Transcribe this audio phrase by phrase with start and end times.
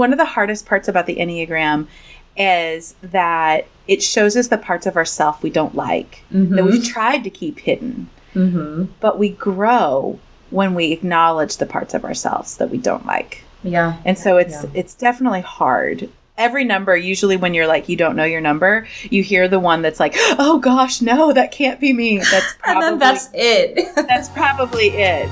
[0.00, 1.86] one of the hardest parts about the Enneagram
[2.34, 6.56] is that it shows us the parts of ourself we don't like mm-hmm.
[6.56, 8.08] that we've tried to keep hidden.
[8.34, 8.84] Mm-hmm.
[9.00, 10.18] But we grow
[10.48, 13.44] when we acknowledge the parts of ourselves that we don't like.
[13.62, 14.00] Yeah.
[14.06, 14.70] And so it's yeah.
[14.72, 16.08] it's definitely hard.
[16.38, 19.82] Every number, usually when you're like you don't know your number, you hear the one
[19.82, 23.94] that's like, "Oh gosh, no, that can't be me." That's probably and then that's it.
[24.08, 25.28] that's probably it.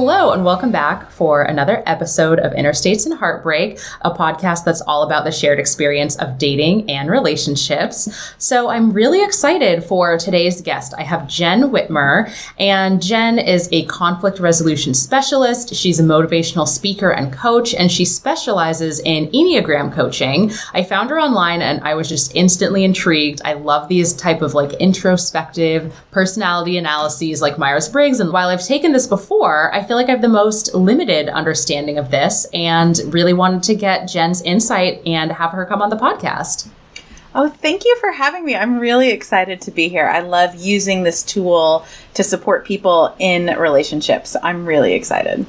[0.00, 5.02] Hello, and welcome back for another episode of Interstates and Heartbreak, a podcast that's all
[5.02, 8.08] about the shared experience of dating and relationships.
[8.38, 10.94] So, I'm really excited for today's guest.
[10.96, 15.74] I have Jen Whitmer, and Jen is a conflict resolution specialist.
[15.74, 20.50] She's a motivational speaker and coach, and she specializes in Enneagram coaching.
[20.72, 23.42] I found her online and I was just instantly intrigued.
[23.44, 28.18] I love these type of like introspective personality analyses like Myers Briggs.
[28.18, 31.98] And while I've taken this before, I feel like I have the most limited understanding
[31.98, 35.96] of this and really wanted to get Jen's insight and have her come on the
[35.96, 36.68] podcast.
[37.34, 38.54] Oh, thank you for having me.
[38.54, 40.06] I'm really excited to be here.
[40.06, 44.36] I love using this tool to support people in relationships.
[44.44, 45.44] I'm really excited.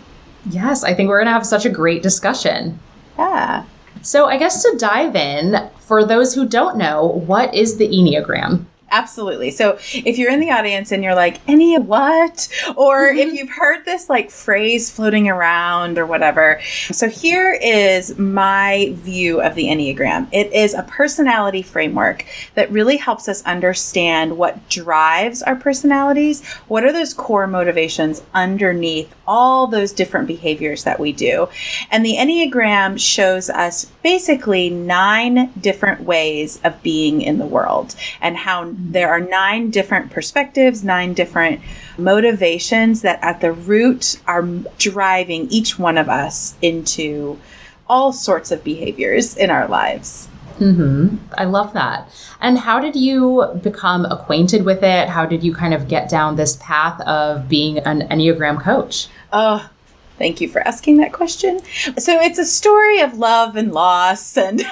[0.50, 2.80] Yes, I think we're going to have such a great discussion.
[3.20, 3.66] Yeah.
[4.02, 8.66] So, I guess to dive in, for those who don't know, what is the Enneagram?
[8.92, 9.52] Absolutely.
[9.52, 12.50] So if you're in the audience and you're like, any what?
[12.76, 13.18] Or mm-hmm.
[13.20, 16.60] if you've heard this like phrase floating around or whatever.
[16.92, 20.28] So here is my view of the Enneagram.
[20.34, 22.26] It is a personality framework
[22.56, 26.46] that really helps us understand what drives our personalities.
[26.68, 31.48] What are those core motivations underneath all those different behaviors that we do?
[31.90, 38.36] And the Enneagram shows us basically nine different ways of being in the world and
[38.36, 41.62] how there are nine different perspectives, nine different
[41.98, 44.44] motivations that at the root are
[44.78, 47.40] driving each one of us into
[47.88, 50.28] all sorts of behaviors in our lives.
[50.60, 51.18] Mm-hmm.
[51.38, 52.10] I love that.
[52.40, 55.10] And how did you become acquainted with it?
[55.10, 59.08] How did you kind of get down this path of being an Enneagram coach?
[59.32, 59.70] Oh,
[60.18, 61.62] Thank you for asking that question.
[61.98, 64.62] So it's a story of love and loss and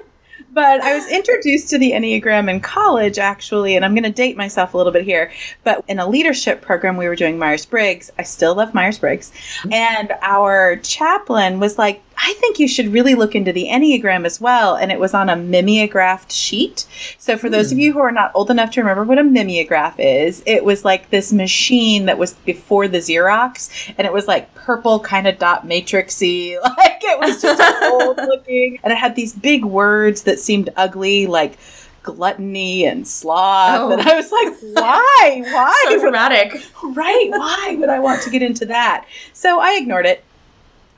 [0.52, 4.36] but I was introduced to the Enneagram in college, actually, and I'm going to date
[4.36, 5.30] myself a little bit here.
[5.64, 8.10] But in a leadership program, we were doing Myers Briggs.
[8.18, 9.32] I still love Myers Briggs.
[9.70, 14.40] And our chaplain was like, I think you should really look into the Enneagram as
[14.40, 14.76] well.
[14.76, 16.86] And it was on a mimeographed sheet.
[17.18, 17.52] So, for mm.
[17.52, 17.82] those of hmm.
[17.82, 21.10] you who are not old enough to remember what a mimeograph is, it was like
[21.10, 25.66] this machine that was before the Xerox, and it was like purple, kind of dot
[25.66, 26.56] matrixy.
[26.80, 28.78] Like it was just old looking.
[28.82, 31.58] And it had these big words that seemed ugly, like
[32.02, 33.80] gluttony and sloth.
[33.80, 33.92] Oh.
[33.92, 35.42] And I was like, why?
[35.52, 35.84] Why?
[35.88, 36.54] so dramatic.
[36.82, 37.28] Right.
[37.30, 39.06] Why would I want to get into that?
[39.32, 40.24] So I ignored it.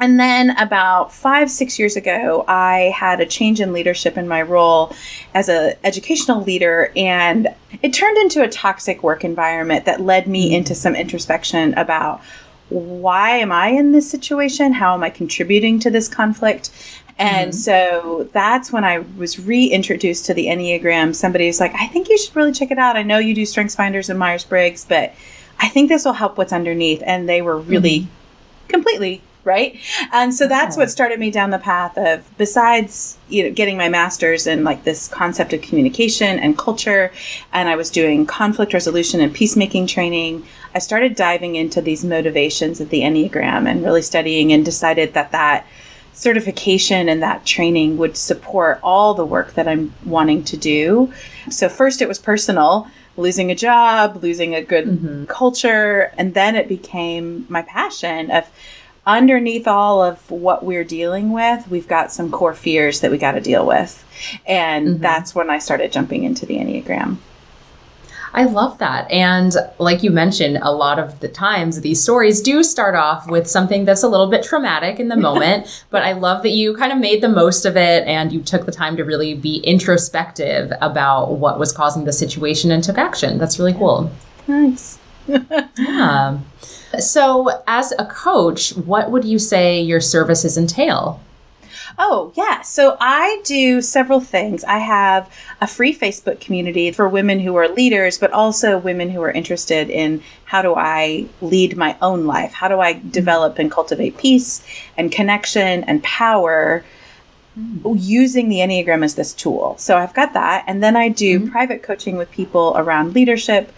[0.02, 4.42] And then about five, six years ago, I had a change in leadership in my
[4.42, 4.92] role
[5.32, 10.50] as an educational leader, and it turned into a toxic work environment that led me
[10.50, 10.54] mm.
[10.56, 12.20] into some introspection about
[12.68, 14.72] why am I in this situation?
[14.72, 16.72] How am I contributing to this conflict?
[17.16, 17.56] And mm-hmm.
[17.56, 21.14] so that's when I was reintroduced to the Enneagram.
[21.14, 22.96] Somebody was like, I think you should really check it out.
[22.96, 25.14] I know you do Strengths Finders and Myers Briggs, but
[25.60, 27.04] I think this will help what's underneath.
[27.06, 28.66] And they were really mm-hmm.
[28.66, 29.78] completely right?
[30.12, 33.88] And so that's what started me down the path of besides you know getting my
[33.88, 37.10] master's in like this concept of communication and culture
[37.52, 40.44] and i was doing conflict resolution and peacemaking training
[40.74, 45.32] i started diving into these motivations of the enneagram and really studying and decided that
[45.32, 45.66] that
[46.12, 51.12] certification and that training would support all the work that i'm wanting to do.
[51.50, 52.86] So first it was personal
[53.16, 55.24] losing a job losing a good mm-hmm.
[55.26, 58.50] culture and then it became my passion of
[59.06, 63.32] underneath all of what we're dealing with, we've got some core fears that we got
[63.32, 64.04] to deal with.
[64.46, 65.02] And mm-hmm.
[65.02, 67.18] that's when I started jumping into the Enneagram.
[68.34, 69.10] I love that.
[69.10, 73.46] And like you mentioned, a lot of the times these stories do start off with
[73.46, 75.84] something that's a little bit traumatic in the moment.
[75.90, 78.64] but I love that you kind of made the most of it and you took
[78.64, 83.38] the time to really be introspective about what was causing the situation and took action.
[83.38, 84.10] That's really cool.
[84.48, 84.98] Nice.
[85.26, 86.38] yeah.
[87.00, 91.20] So, as a coach, what would you say your services entail?
[91.98, 92.62] Oh, yeah.
[92.62, 94.64] So I do several things.
[94.64, 95.30] I have
[95.60, 99.90] a free Facebook community for women who are leaders, but also women who are interested
[99.90, 102.52] in how do I lead my own life?
[102.52, 104.64] How do I develop and cultivate peace
[104.96, 106.84] and connection and power?
[107.84, 109.76] using the Enneagram as this tool.
[109.76, 110.64] So I've got that.
[110.66, 111.50] And then I do mm-hmm.
[111.50, 113.70] private coaching with people around leadership,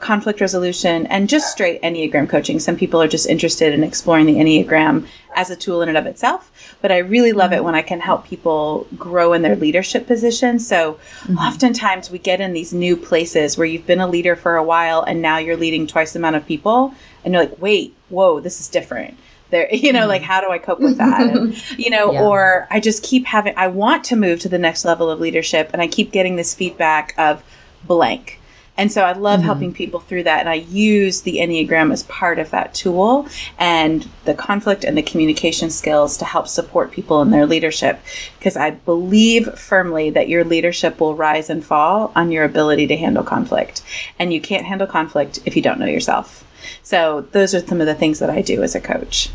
[0.00, 2.58] conflict resolution, and just straight Enneagram coaching.
[2.58, 6.06] Some people are just interested in exploring the Enneagram as a tool in and of
[6.06, 6.50] itself.
[6.80, 10.58] But I really love it when I can help people grow in their leadership position.
[10.58, 11.36] So mm-hmm.
[11.36, 15.02] oftentimes we get in these new places where you've been a leader for a while
[15.02, 16.94] and now you're leading twice the amount of people.
[17.24, 19.16] And you're like, wait, whoa, this is different
[19.50, 22.22] there you know like how do i cope with that and, you know yeah.
[22.22, 25.70] or i just keep having i want to move to the next level of leadership
[25.72, 27.42] and i keep getting this feedback of
[27.84, 28.39] blank
[28.80, 29.46] and so I love mm-hmm.
[29.46, 30.40] helping people through that.
[30.40, 33.28] And I use the Enneagram as part of that tool
[33.58, 38.00] and the conflict and the communication skills to help support people in their leadership.
[38.38, 42.96] Because I believe firmly that your leadership will rise and fall on your ability to
[42.96, 43.82] handle conflict.
[44.18, 46.46] And you can't handle conflict if you don't know yourself.
[46.82, 49.28] So those are some of the things that I do as a coach.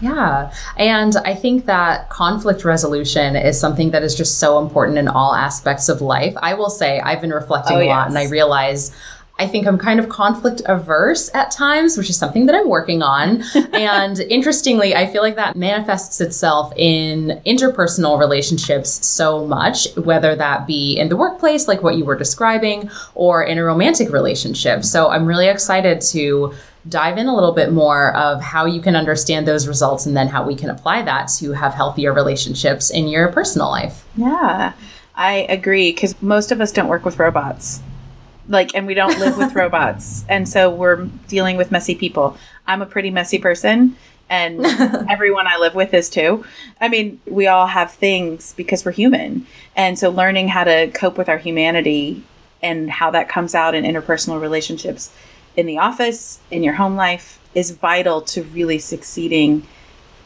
[0.00, 0.52] Yeah.
[0.76, 5.34] And I think that conflict resolution is something that is just so important in all
[5.34, 6.34] aspects of life.
[6.36, 8.08] I will say, I've been reflecting oh, a lot yes.
[8.08, 8.94] and I realize
[9.38, 13.02] I think I'm kind of conflict averse at times, which is something that I'm working
[13.02, 13.42] on.
[13.74, 20.66] and interestingly, I feel like that manifests itself in interpersonal relationships so much, whether that
[20.66, 24.84] be in the workplace, like what you were describing, or in a romantic relationship.
[24.84, 26.54] So I'm really excited to
[26.88, 30.28] dive in a little bit more of how you can understand those results and then
[30.28, 34.06] how we can apply that to have healthier relationships in your personal life.
[34.16, 34.72] Yeah,
[35.14, 37.82] I agree because most of us don't work with robots
[38.48, 40.24] like and we don't live with robots.
[40.28, 42.36] And so we're dealing with messy people.
[42.66, 43.96] I'm a pretty messy person
[44.28, 44.64] and
[45.08, 46.44] everyone i live with is too.
[46.80, 49.46] I mean we all have things because we're human.
[49.74, 52.24] And so learning how to cope with our humanity
[52.62, 55.12] and how that comes out in interpersonal relationships
[55.56, 59.66] in the office in your home life is vital to really succeeding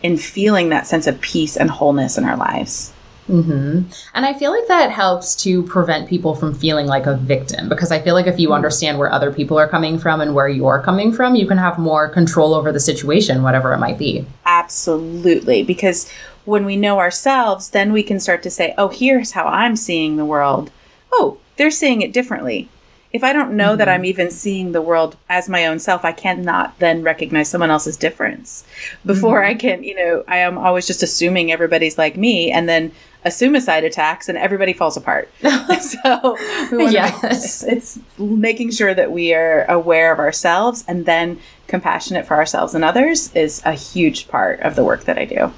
[0.02, 2.92] in feeling that sense of peace and wholeness in our lives
[3.30, 3.90] Mm-hmm.
[4.14, 7.92] And I feel like that helps to prevent people from feeling like a victim because
[7.92, 8.56] I feel like if you mm-hmm.
[8.56, 11.78] understand where other people are coming from and where you're coming from, you can have
[11.78, 14.26] more control over the situation, whatever it might be.
[14.44, 15.62] Absolutely.
[15.62, 16.10] Because
[16.44, 20.16] when we know ourselves, then we can start to say, oh, here's how I'm seeing
[20.16, 20.70] the world.
[21.12, 22.68] Oh, they're seeing it differently
[23.12, 23.78] if I don't know mm-hmm.
[23.78, 27.70] that I'm even seeing the world as my own self, I cannot then recognize someone
[27.70, 28.64] else's difference.
[29.04, 29.50] Before mm-hmm.
[29.50, 32.92] I can, you know, I am always just assuming everybody's like me, and then
[33.24, 35.30] a suicide attacks and everybody falls apart.
[35.42, 36.36] so
[36.70, 37.62] yes.
[37.62, 42.74] Make, it's making sure that we are aware of ourselves and then compassionate for ourselves
[42.74, 45.52] and others is a huge part of the work that I do.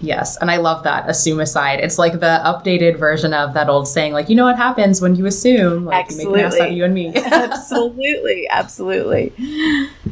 [0.00, 1.80] Yes, and I love that assume aside.
[1.80, 5.14] It's like the updated version of that old saying, like you know what happens when
[5.14, 6.40] you assume, like absolutely.
[6.40, 7.12] you make an ass out of you and me.
[7.16, 9.32] absolutely, absolutely.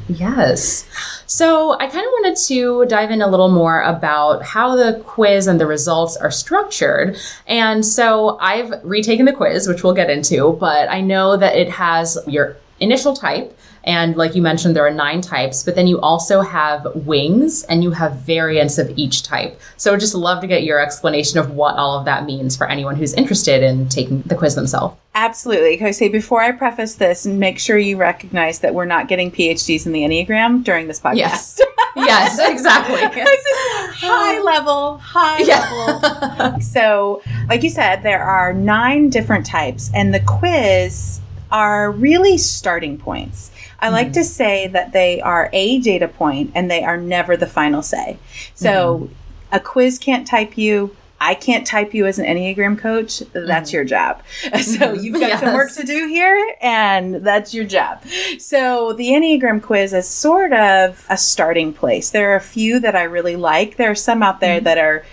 [0.08, 0.86] Yes.
[1.26, 5.46] So I kind of wanted to dive in a little more about how the quiz
[5.46, 7.18] and the results are structured.
[7.46, 11.68] And so I've retaken the quiz, which we'll get into, but I know that it
[11.70, 16.00] has your initial type and like you mentioned, there are nine types, but then you
[16.00, 19.60] also have wings and you have variants of each type.
[19.76, 22.68] So I'd just love to get your explanation of what all of that means for
[22.68, 24.96] anyone who's interested in taking the quiz themselves.
[25.14, 25.76] Absolutely.
[25.76, 29.30] Can I say before I preface this, make sure you recognize that we're not getting
[29.30, 31.16] PhDs in the Enneagram during this podcast.
[31.16, 31.60] Yes,
[31.96, 32.96] yes exactly.
[33.24, 35.70] this is high level, high yeah.
[35.70, 36.60] level.
[36.60, 41.20] so, like you said, there are nine different types, and the quiz
[41.54, 43.52] are really starting points.
[43.78, 44.14] I like mm-hmm.
[44.14, 48.18] to say that they are a data point and they are never the final say.
[48.56, 49.14] So mm-hmm.
[49.52, 50.96] a quiz can't type you.
[51.20, 53.20] I can't type you as an Enneagram coach.
[53.32, 53.74] That's mm-hmm.
[53.76, 54.22] your job.
[54.62, 55.40] So you've got yes.
[55.40, 58.02] some work to do here, and that's your job.
[58.38, 62.10] So the Enneagram quiz is sort of a starting place.
[62.10, 63.76] There are a few that I really like.
[63.76, 64.64] There are some out there mm-hmm.
[64.64, 65.04] that are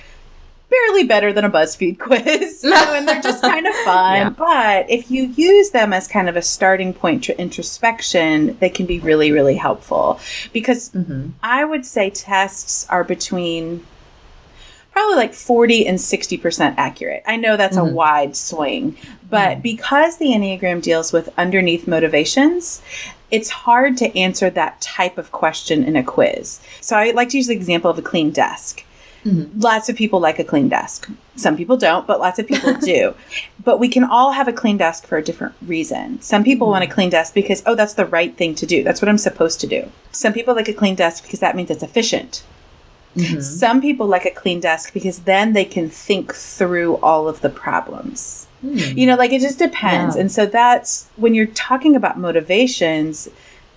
[0.71, 4.15] barely better than a BuzzFeed quiz, you know, and they're just kind of fun.
[4.15, 4.29] Yeah.
[4.29, 8.87] But if you use them as kind of a starting point to introspection, they can
[8.87, 10.19] be really, really helpful.
[10.53, 11.29] Because mm-hmm.
[11.43, 13.85] I would say tests are between
[14.91, 17.23] probably like 40 and 60% accurate.
[17.27, 17.91] I know that's mm-hmm.
[17.91, 18.97] a wide swing,
[19.29, 19.61] but mm-hmm.
[19.61, 22.81] because the Enneagram deals with underneath motivations,
[23.29, 26.59] it's hard to answer that type of question in a quiz.
[26.81, 28.83] So I like to use the example of a clean desk.
[29.25, 29.59] Mm-hmm.
[29.59, 31.09] Lots of people like a clean desk.
[31.35, 33.13] Some people don't, but lots of people do.
[33.63, 36.21] But we can all have a clean desk for a different reason.
[36.21, 36.71] Some people mm-hmm.
[36.71, 38.83] want a clean desk because, oh, that's the right thing to do.
[38.83, 39.91] That's what I'm supposed to do.
[40.11, 42.43] Some people like a clean desk because that means it's efficient.
[43.15, 43.41] Mm-hmm.
[43.41, 47.49] Some people like a clean desk because then they can think through all of the
[47.49, 48.47] problems.
[48.63, 48.97] Mm.
[48.97, 50.15] You know, like it just depends.
[50.15, 50.21] Yeah.
[50.21, 53.27] And so that's when you're talking about motivations,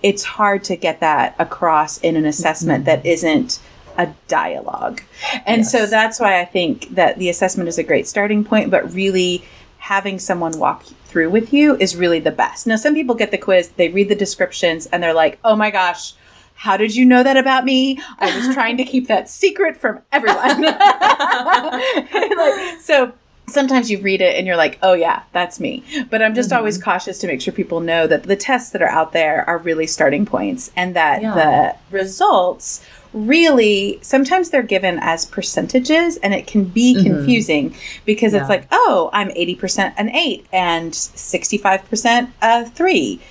[0.03, 3.01] it's hard to get that across in an assessment mm-hmm.
[3.01, 3.59] that isn't
[3.97, 5.01] a dialogue.
[5.45, 5.71] And yes.
[5.71, 9.43] so that's why I think that the assessment is a great starting point, but really
[9.77, 12.67] having someone walk through with you is really the best.
[12.67, 15.71] Now, some people get the quiz, they read the descriptions, and they're like, oh my
[15.71, 16.13] gosh,
[16.55, 17.99] how did you know that about me?
[18.17, 20.61] I was trying to keep that secret from everyone.
[20.63, 23.13] like, so
[23.47, 25.83] sometimes you read it and you're like, oh yeah, that's me.
[26.09, 26.57] But I'm just mm-hmm.
[26.57, 29.57] always cautious to make sure people know that the tests that are out there are
[29.57, 31.35] really starting points and that yeah.
[31.35, 32.83] the results
[33.15, 37.05] really sometimes they're given as percentages and it can be mm-hmm.
[37.05, 38.41] confusing because yeah.
[38.41, 43.21] it's like, oh, I'm 80% an 8 and 65% a 3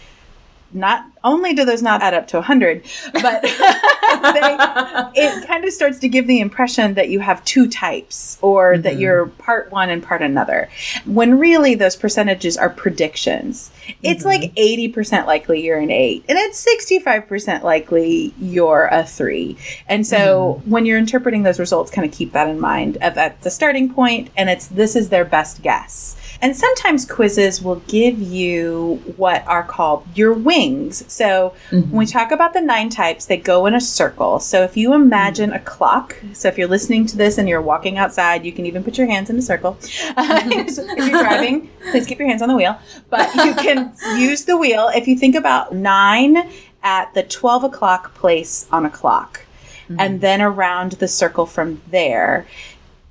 [0.75, 4.57] not only do those not add up to 100, but they,
[5.14, 8.83] it kind of starts to give the impression that you have two types or mm-hmm.
[8.83, 10.69] that you're part one and part another.
[11.07, 13.71] When really those percentages are predictions.
[14.02, 14.43] It's mm-hmm.
[14.43, 19.57] like 80% likely you're an 8 and it's 65% likely you're a 3.
[19.88, 20.71] And so mm-hmm.
[20.71, 23.93] when you're interpreting those results kind of keep that in mind of at the starting
[23.93, 26.16] point and it's this is their best guess.
[26.41, 31.05] And sometimes quizzes will give you what are called your wings.
[31.12, 31.91] So mm-hmm.
[31.91, 34.41] when we talk about the nine types, they go in a circle.
[34.41, 35.62] So if you imagine mm-hmm.
[35.62, 38.85] a clock, so if you're listening to this and you're walking outside, you can even
[38.85, 39.79] put your hands in a circle.
[39.83, 42.79] if you're driving, please keep your hands on the wheel.
[43.11, 44.91] But you can use the wheel.
[44.95, 46.50] If you think about nine
[46.83, 49.41] at the 12 o'clock place on a clock,
[49.85, 49.97] mm-hmm.
[49.99, 52.47] and then around the circle from there,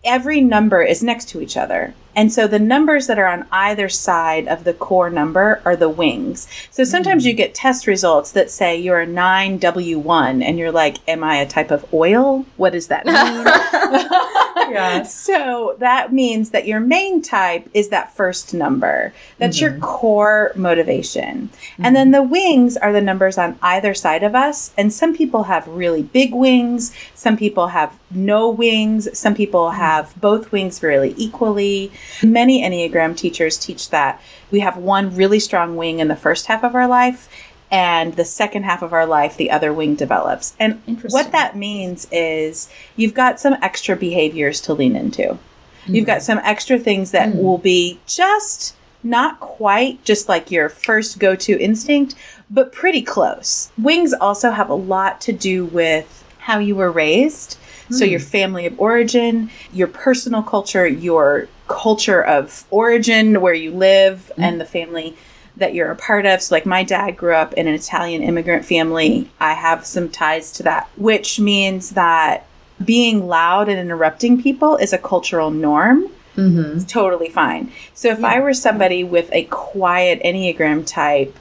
[0.03, 1.93] every number is next to each other.
[2.15, 5.89] And so the numbers that are on either side of the core number are the
[5.89, 6.47] wings.
[6.71, 7.27] So sometimes mm.
[7.27, 11.47] you get test results that say you're a 9W1 and you're like, am I a
[11.47, 12.45] type of oil?
[12.57, 13.13] What does that mean?
[14.71, 15.03] yeah.
[15.03, 19.13] So that means that your main type is that first number.
[19.37, 19.75] That's mm-hmm.
[19.75, 21.49] your core motivation.
[21.49, 21.85] Mm-hmm.
[21.85, 24.73] And then the wings are the numbers on either side of us.
[24.77, 26.93] And some people have really big wings.
[27.15, 29.17] Some people have no wings.
[29.17, 29.75] Some people mm.
[29.75, 31.91] have both wings really equally.
[32.21, 36.63] Many Enneagram teachers teach that we have one really strong wing in the first half
[36.63, 37.29] of our life,
[37.71, 40.55] and the second half of our life, the other wing develops.
[40.59, 40.79] And
[41.09, 45.23] what that means is you've got some extra behaviors to lean into.
[45.23, 45.95] Mm-hmm.
[45.95, 47.39] You've got some extra things that mm-hmm.
[47.39, 52.15] will be just not quite just like your first go to instinct,
[52.49, 53.71] but pretty close.
[53.77, 57.57] Wings also have a lot to do with how you were raised.
[57.89, 57.95] Mm.
[57.95, 58.25] So, your hmm.
[58.25, 64.43] family of origin, your personal culture, your culture of origin, where you live, mm.
[64.43, 65.17] and the family
[65.57, 66.41] that you're a part of.
[66.41, 69.29] So, like, my dad grew up in an Italian immigrant family.
[69.39, 72.45] I have some ties to that, which means that
[72.83, 76.09] being loud and interrupting people is a cultural norm.
[76.35, 76.77] Mm-hmm.
[76.77, 77.71] It's totally fine.
[77.95, 78.27] So, if yeah.
[78.27, 81.35] I were somebody with a quiet Enneagram type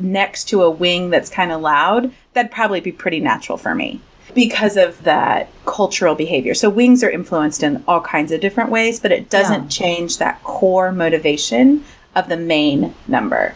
[0.00, 4.00] next to a wing that's kind of loud, that'd probably be pretty natural for me
[4.32, 6.54] because of that cultural behavior.
[6.54, 9.68] So wings are influenced in all kinds of different ways, but it doesn't yeah.
[9.68, 13.54] change that core motivation of the main number.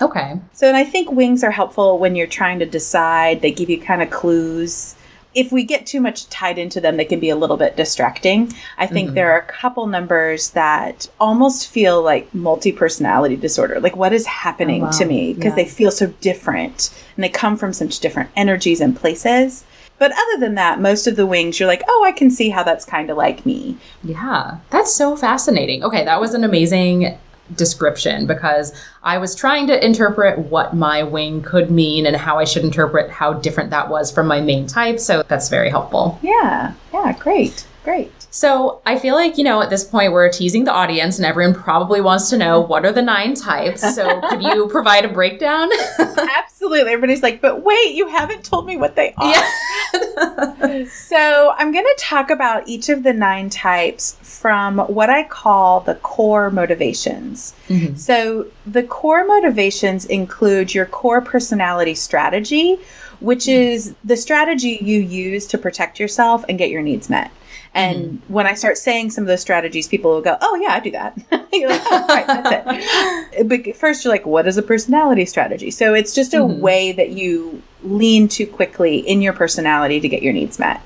[0.00, 0.38] Okay.
[0.52, 3.40] So and I think wings are helpful when you're trying to decide.
[3.40, 4.96] They give you kind of clues.
[5.34, 8.52] If we get too much tied into them, they can be a little bit distracting.
[8.76, 9.14] I think mm-hmm.
[9.14, 13.80] there are a couple numbers that almost feel like multi personality disorder.
[13.80, 14.90] Like, what is happening oh, wow.
[14.90, 15.32] to me?
[15.32, 15.64] Because yeah.
[15.64, 19.64] they feel so different and they come from such different energies and places.
[19.98, 22.62] But other than that, most of the wings, you're like, oh, I can see how
[22.62, 23.76] that's kind of like me.
[24.02, 25.84] Yeah, that's so fascinating.
[25.84, 27.16] Okay, that was an amazing
[27.56, 28.72] description because
[29.02, 33.10] I was trying to interpret what my wing could mean and how I should interpret
[33.10, 34.98] how different that was from my main type.
[34.98, 36.18] So that's very helpful.
[36.22, 38.21] Yeah, yeah, great, great.
[38.32, 41.54] So I feel like, you know, at this point we're teasing the audience and everyone
[41.54, 43.82] probably wants to know what are the nine types.
[43.94, 45.68] So could you provide a breakdown?
[45.98, 46.92] Absolutely.
[46.92, 49.34] Everybody's like, but wait, you haven't told me what they are.
[49.34, 50.84] Yeah.
[50.86, 55.80] so I'm going to talk about each of the nine types from what I call
[55.80, 57.54] the core motivations.
[57.68, 57.96] Mm-hmm.
[57.96, 62.78] So the core motivations include your core personality strategy,
[63.20, 63.72] which mm-hmm.
[63.72, 67.30] is the strategy you use to protect yourself and get your needs met.
[67.74, 68.32] And mm-hmm.
[68.32, 70.90] when I start saying some of those strategies, people will go, "Oh yeah, I do
[70.90, 71.16] that."
[71.52, 73.48] you're like, oh, right, that's it.
[73.48, 76.60] But first, you're like, "What is a personality strategy?" So it's just a mm-hmm.
[76.60, 80.82] way that you lean too quickly in your personality to get your needs met.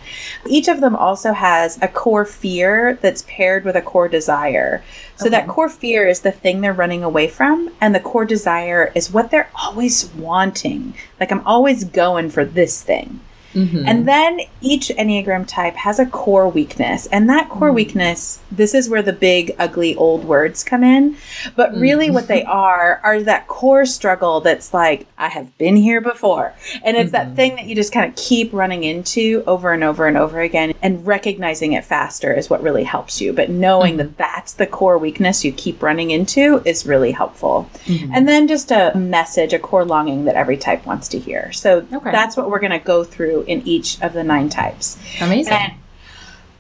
[0.47, 4.83] Each of them also has a core fear that's paired with a core desire.
[5.17, 5.31] So okay.
[5.31, 9.13] that core fear is the thing they're running away from, and the core desire is
[9.13, 10.95] what they're always wanting.
[11.21, 13.21] Like I'm always going for this thing.
[13.57, 13.85] Mhm.
[13.87, 17.07] And then each Enneagram type has a core weakness.
[17.11, 17.75] And that core Mm.
[17.75, 21.17] weakness, this is where the big, ugly old words come in.
[21.57, 22.15] But really, Mm.
[22.15, 26.53] what they are, are that core struggle that's like, I have been here before.
[26.85, 27.37] And it's that Mhm.
[27.37, 30.75] thing that you just kind of keep running into over and over and over again.
[30.83, 33.33] And recognizing it faster is what really helps you.
[33.33, 37.69] But knowing that that's the core weakness you keep running into is really helpful.
[38.13, 41.51] And then just a message, a core longing that every type wants to hear.
[41.53, 42.11] So Okay.
[42.11, 44.99] that's what we're going to go through in each of the nine types.
[45.21, 45.53] Amazing.
[45.53, 45.73] And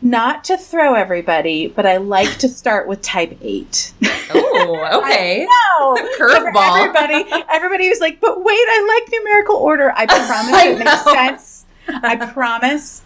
[0.02, 3.92] not to throw everybody, but I like to start with type eight.
[4.34, 5.46] oh, okay.
[5.48, 6.80] no, Curveball.
[6.80, 11.04] Everybody, everybody was like, "But wait, I like numerical order." I promise I it makes
[11.04, 11.66] sense.
[11.88, 13.02] I promise.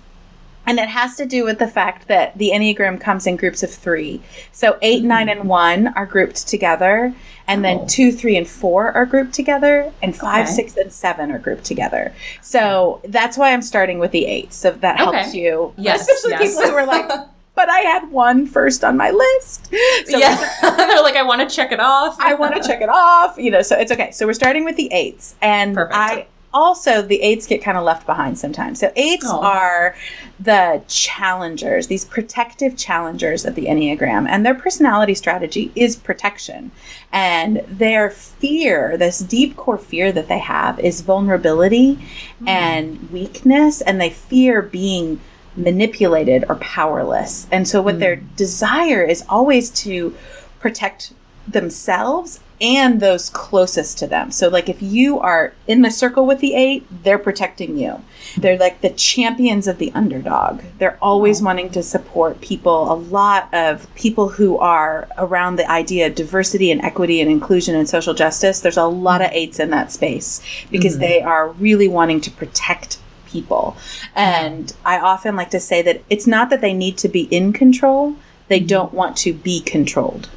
[0.70, 3.72] And it has to do with the fact that the Enneagram comes in groups of
[3.74, 4.22] three.
[4.52, 7.12] So eight, nine, and one are grouped together,
[7.48, 7.86] and then Oh.
[7.88, 10.54] two, three, and four are grouped together, and five, Okay.
[10.54, 12.12] six, and seven are grouped together.
[12.40, 14.52] So that's why I'm starting with the eight.
[14.52, 15.38] So that helps Okay.
[15.38, 16.54] you, Yes, especially yes.
[16.56, 17.08] people who are like,
[17.56, 19.70] "But I had one first on my list."
[20.06, 20.36] So yeah.
[20.62, 22.16] They're like, I want to check it off.
[22.20, 24.12] I want to check it off, you know, so it's okay.
[24.12, 25.34] So we're starting with the eights.
[25.42, 25.96] And Perfect.
[25.96, 28.80] I also, the eights get kind of left behind sometimes.
[28.80, 29.40] So eights Oh.
[29.40, 29.94] are
[30.40, 34.26] the challengers, these protective challengers of the Enneagram.
[34.28, 36.72] And their personality strategy is protection.
[37.12, 41.94] And their fear, this deep core fear that they have, is vulnerability
[42.40, 42.48] hmm.
[42.48, 43.80] and weakness.
[43.80, 45.20] And they fear being
[45.56, 47.46] manipulated or powerless.
[47.52, 48.26] And so, what their hmm.
[48.34, 50.16] desire is always to
[50.58, 51.12] protect
[51.46, 54.30] themselves and those closest to them.
[54.30, 58.02] So, like if you are in the circle with the eight, they're protecting you.
[58.36, 60.62] They're like the champions of the underdog.
[60.78, 62.92] They're always wanting to support people.
[62.92, 67.74] A lot of people who are around the idea of diversity and equity and inclusion
[67.74, 70.40] and social justice, there's a lot of eights in that space
[70.70, 71.00] because Mhm.
[71.00, 73.76] they are really wanting to protect people.
[74.14, 77.52] And I often like to say that it's not that they need to be in
[77.52, 78.14] control,
[78.48, 80.28] they don't want to be controlled.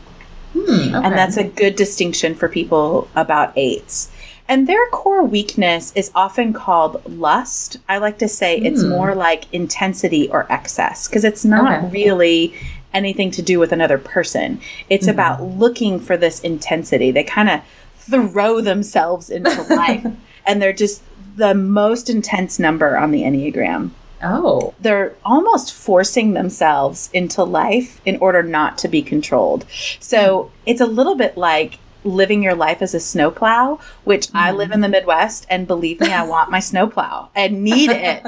[0.53, 1.05] Hmm, okay.
[1.07, 4.09] And that's a good distinction for people about eights.
[4.47, 7.77] And their core weakness is often called lust.
[7.87, 8.89] I like to say it's Hmm.
[8.89, 11.89] more like intensity or excess because it's not Okay.
[11.91, 12.53] really
[12.93, 14.59] anything to do with another person.
[14.89, 15.11] It's Mhm.
[15.11, 17.09] about looking for this intensity.
[17.09, 17.61] They kind of
[17.97, 20.05] throw themselves into life
[20.45, 21.01] and they're just
[21.35, 23.89] the most intense number on the Enneagram
[24.23, 24.73] oh.
[24.79, 29.65] they're almost forcing themselves into life in order not to be controlled.
[29.99, 34.71] So it's a little bit like living your life as a snowplow, which I live
[34.71, 38.23] in the Midwest, and believe me, I want my snowplow and need it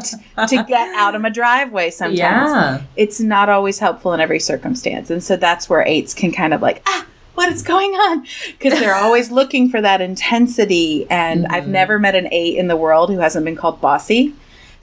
[0.48, 2.18] to get out of my driveway sometimes.
[2.18, 2.82] Yeah.
[2.96, 5.10] It's not always helpful in every circumstance.
[5.10, 8.26] And so that's where eights can kind of like, ah, what is going on?
[8.58, 11.06] Because they're always looking for that intensity.
[11.10, 11.68] And I've Mhm.
[11.68, 14.34] never met an eight in the world who hasn't been called bossy.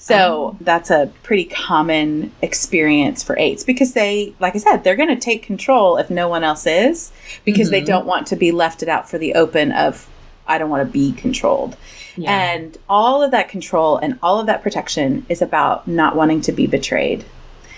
[0.04, 5.10] So that's a pretty common experience for eights because they, like I said, they're going
[5.10, 7.12] to take control if no one else is
[7.44, 7.86] because they Mhm.
[7.86, 10.08] don't want to be left it out for the open of,
[10.44, 11.76] I don't want to be controlled.
[12.16, 12.32] Yeah.
[12.32, 16.52] And all of that control and all of that protection is about not wanting to
[16.52, 17.24] be betrayed.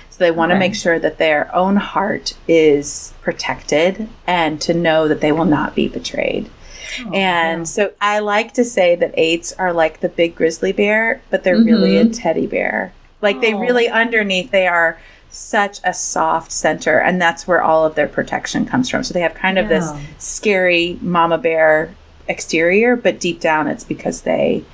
[0.08, 5.08] So they want to make sure that their own heart is protected and to know
[5.08, 6.48] that they will not be betrayed.
[7.00, 7.64] Oh, and yeah.
[7.64, 11.56] so I like to say that eights are like the big grizzly bear, but they're
[11.56, 12.12] really a mm-hmm.
[12.12, 12.92] teddy bear.
[13.20, 13.58] Like they Oh.
[13.58, 14.98] really underneath they are
[15.30, 19.02] such a soft center and that's where all of their protection comes from.
[19.02, 21.94] So they have kind of this scary mama bear
[22.28, 24.64] exterior, but deep down it's because they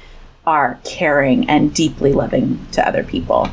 [0.46, 3.48] are caring and deeply loving to other people.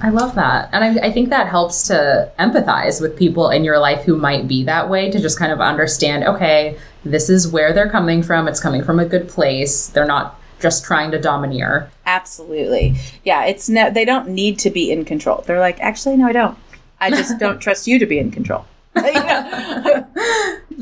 [0.00, 0.70] I love that.
[0.72, 4.46] And I, I think that helps to empathize with people in your life who might
[4.46, 8.48] be that way to just kind of understand okay, this is where they're coming from.
[8.48, 9.88] It's coming from a good place.
[9.88, 11.90] They're not just trying to domineer.
[12.06, 12.96] Absolutely.
[13.24, 15.42] Yeah, it's no they don't need to be in control.
[15.46, 16.58] They're like, actually no I don't.
[17.00, 18.66] I just don't trust you to be in control.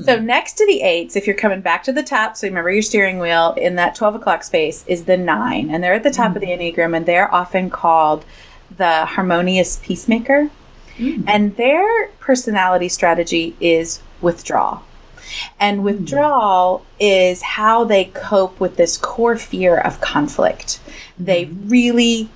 [0.04, 2.82] So next to the eights, if you're coming back to the top, so remember your
[2.82, 5.70] steering wheel in that 12 o'clock space is the nine.
[5.70, 6.78] And they're at the top of the mm-hmm.
[6.80, 8.24] Enneagram and they're often called
[8.76, 10.50] the harmonious peacemaker.
[10.96, 11.22] Hmm.
[11.26, 14.82] And their personality strategy is withdrawal.
[15.60, 15.84] And hmm.
[15.84, 20.80] withdrawal is how they cope with this core fear of conflict.
[21.18, 21.68] They hmm.
[21.68, 22.30] really,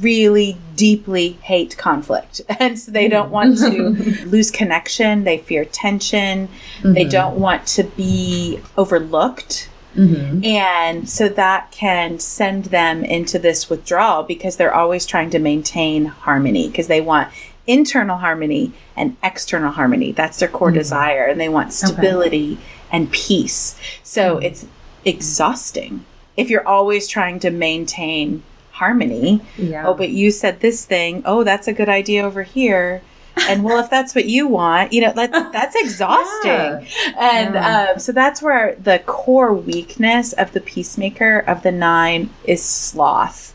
[0.00, 2.40] really deeply hate conflict.
[2.60, 3.90] And so they don't want to
[4.26, 5.24] lose connection.
[5.24, 6.48] They fear tension.
[6.82, 7.10] They Mhm.
[7.10, 9.68] don't want to be overlooked.
[9.96, 10.44] Mm-hmm.
[10.44, 16.06] And so that can send them into this withdrawal because they're always trying to maintain
[16.06, 17.28] harmony because they want
[17.66, 20.12] internal harmony and external harmony.
[20.12, 20.74] That's their core Mhm.
[20.74, 21.24] desire.
[21.26, 22.58] And they want stability
[22.90, 23.76] and peace.
[24.02, 24.44] So Mhm.
[24.44, 24.66] it's
[25.04, 26.04] exhausting
[26.36, 29.40] if you're always trying to maintain harmony.
[29.56, 29.86] Yeah.
[29.86, 31.22] Oh, but you said this thing.
[31.24, 33.02] Oh, that's a good idea over here.
[33.48, 36.86] And well, if that's what you want, you know, that, that's exhausting.
[37.18, 37.88] And Yeah.
[37.92, 43.48] um, so that's where the core weakness of the peacemaker of the nine is sloth.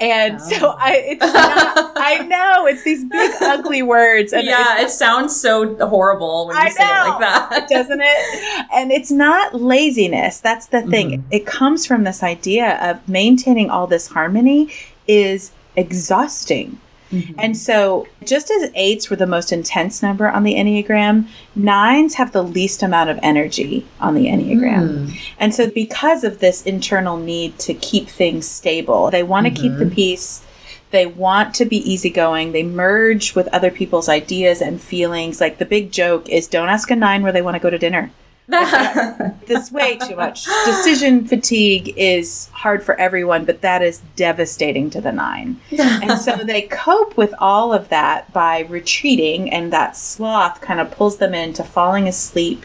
[0.00, 0.76] And so Oh.
[0.78, 5.76] I, it's not, I know it's these big ugly words, and yeah, it sounds so
[5.86, 7.66] horrible when you I say it like that.
[7.70, 8.66] doesn't it?
[8.72, 10.40] And it's not laziness.
[10.40, 11.10] That's the thing.
[11.10, 11.22] Mhm.
[11.30, 14.70] It comes from this idea of maintaining all this harmony
[15.06, 16.80] is exhausting.
[17.12, 17.34] Mhm.
[17.38, 22.32] And so, just as eights were the most intense number on the Enneagram, nines have
[22.32, 24.88] the least amount of energy on the Enneagram.
[24.88, 25.18] Mm.
[25.38, 29.76] And so, because of this internal need to keep things stable, they want to keep
[29.78, 30.42] the peace.
[30.90, 32.52] They want to be easygoing.
[32.52, 35.40] They merge with other people's ideas and feelings.
[35.40, 37.78] Like the big joke is don't ask a nine where they want to go to
[37.78, 38.10] dinner.
[38.48, 40.46] This way too much.
[40.64, 45.60] Decision fatigue is hard for everyone, but that is devastating to the nine.
[45.78, 50.90] And so they cope with all of that by retreating, and that sloth kind of
[50.90, 52.64] pulls them into falling asleep,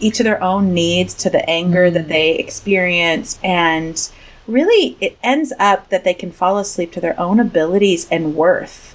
[0.00, 2.08] each of their own needs, to the anger that mm-hmm.
[2.08, 3.38] they experience.
[3.42, 4.10] And
[4.46, 8.91] really, it ends up that they can fall asleep to their own abilities and worth.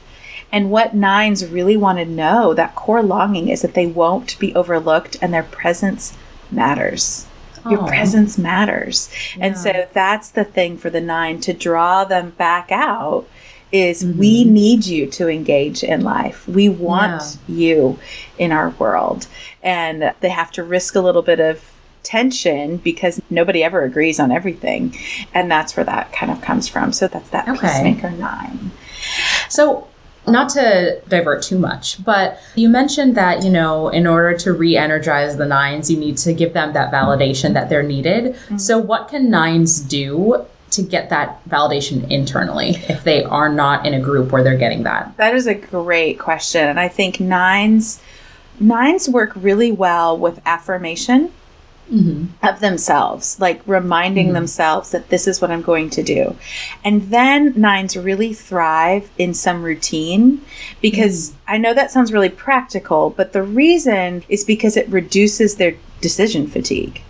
[0.52, 4.56] And what nines really want to know, that core longing, is that they won't be
[4.56, 6.18] overlooked and their presence
[6.52, 7.26] matters.
[7.70, 9.10] Your presence matters.
[9.40, 13.28] And so that's the thing for the nine to draw them back out
[13.72, 14.20] is mm-hmm.
[14.20, 16.48] we need you to engage in life.
[16.48, 18.00] We want you
[18.38, 19.28] in our world.
[19.62, 21.62] And they have to risk a little bit of
[22.04, 24.96] tension because nobody ever agrees on everything.
[25.34, 26.94] And that's where that kind of comes from.
[26.94, 27.68] So that's that Okay.
[27.68, 28.72] peacemaker nine.
[29.50, 29.88] So,
[30.28, 34.76] not to divert too much, but you mentioned that, you know, in order to re
[34.76, 38.34] energize the nines, you need to give them that validation that they're needed.
[38.34, 38.58] Mm-hmm.
[38.58, 43.94] So, what can nines do to get that validation internally if they are not in
[43.94, 45.16] a group where they're getting that?
[45.18, 46.68] That is a great question.
[46.68, 48.02] And I think nines
[48.60, 51.32] nines work really well with affirmation
[51.92, 52.46] Mm-hmm.
[52.46, 54.34] of themselves, like reminding mm-hmm.
[54.34, 56.36] themselves that this is what I'm going to do.
[56.84, 60.42] And then nines really thrive in some routine
[60.82, 61.36] because mm.
[61.48, 66.48] I know that sounds really practical, but the reason is because it reduces their decision
[66.48, 67.02] fatigue.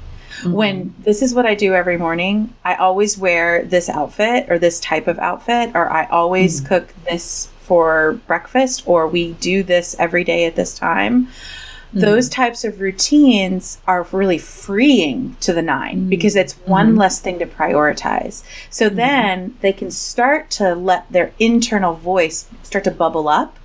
[0.42, 0.52] Mm-hmm.
[0.52, 4.80] When this is what I do every morning, I always wear this outfit or this
[4.80, 6.68] type of outfit, or I always mm.
[6.68, 11.30] cook this for breakfast, or we do this every day at this time
[11.94, 12.02] Mm.
[12.02, 16.10] those types of routines are really freeing to the 9 mm.
[16.10, 16.98] because it's one mm-hmm.
[16.98, 18.44] less thing to prioritize.
[18.70, 18.98] So mm-hmm.
[18.98, 23.58] then they can start to let their internal voice start to bubble up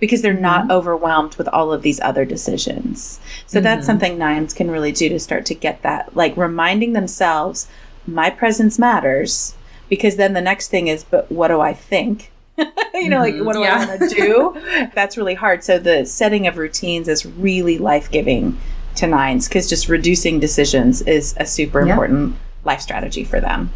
[0.00, 0.72] because they're not mm-hmm.
[0.72, 3.20] overwhelmed with all of these other decisions.
[3.46, 7.68] So that's something nines can really do to start to get that, like reminding themselves,
[8.06, 9.54] my presence matters.
[9.88, 12.32] Because then the next thing is, but what do I think?
[12.94, 13.44] you know, like mm-hmm.
[13.44, 13.80] what do Yeah.
[13.80, 14.88] I want to do?
[14.94, 15.62] That's really hard.
[15.64, 18.58] So the setting of routines is really life giving
[18.96, 21.92] to nines because just reducing decisions is a super Yeah.
[21.92, 23.70] important life strategy for them.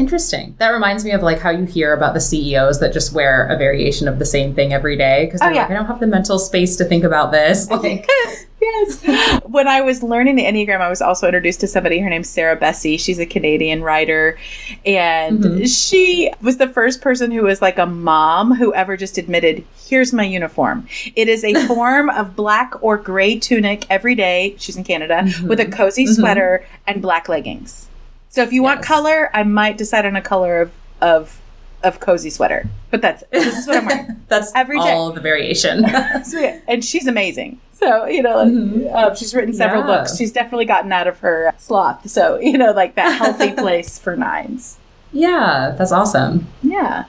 [0.00, 0.54] Interesting.
[0.58, 3.56] That reminds me of like how you hear about the CEOs that just wear a
[3.58, 5.62] variation of the same thing every day because Oh, yeah.
[5.62, 7.70] like, I don't have the mental space to think about this.
[7.70, 8.08] Like,
[8.62, 9.02] yes.
[9.44, 11.98] When I was learning the Enneagram, I was also introduced to somebody.
[11.98, 12.98] Her name's Sarah Bessey.
[12.98, 14.38] She's a Canadian writer.
[14.86, 15.64] And Mm-hmm.
[15.64, 20.12] she was the first person who was like a mom who ever just admitted, here's
[20.14, 20.86] my uniform.
[21.14, 24.54] It is a form of black or gray tunic every day.
[24.58, 27.86] She's in Canada with a cozy sweater and black leggings.
[28.30, 31.40] So if you want color, I might decide on a color of, of,
[31.82, 32.66] of cozy sweater.
[32.90, 34.22] But that's this is what I'm wearing.
[34.28, 34.92] that's Every day.
[34.92, 35.84] all the variation.
[36.24, 36.38] So,
[36.68, 37.60] and she's amazing.
[37.72, 39.90] So you know, uh, she's written several Mm-hmm.
[39.90, 39.98] Yeah.
[40.00, 40.16] books.
[40.16, 42.08] She's definitely gotten out of her sloth.
[42.08, 44.78] So you know, like that healthy place for nines.
[45.12, 46.46] yeah, that's awesome.
[46.62, 47.04] Yeah.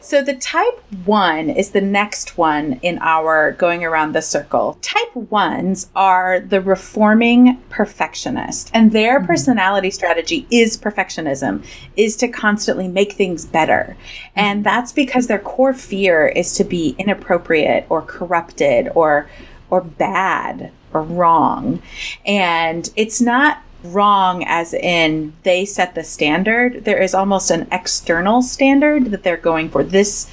[0.00, 4.78] So the type one is the next one in our going around the circle.
[4.82, 9.26] Type ones are the reforming perfectionist, and their mm-hmm.
[9.26, 11.64] personality strategy is perfectionism,
[11.96, 13.96] is to constantly make things better.
[13.96, 14.30] Mm-hmm.
[14.36, 19.28] And that's because their core fear is to be inappropriate or corrupted or
[19.70, 21.80] or bad or wrong.
[22.26, 26.84] And it's not wrong as in they set the standard.
[26.84, 29.82] There is almost an external standard that they're going for.
[29.82, 30.30] This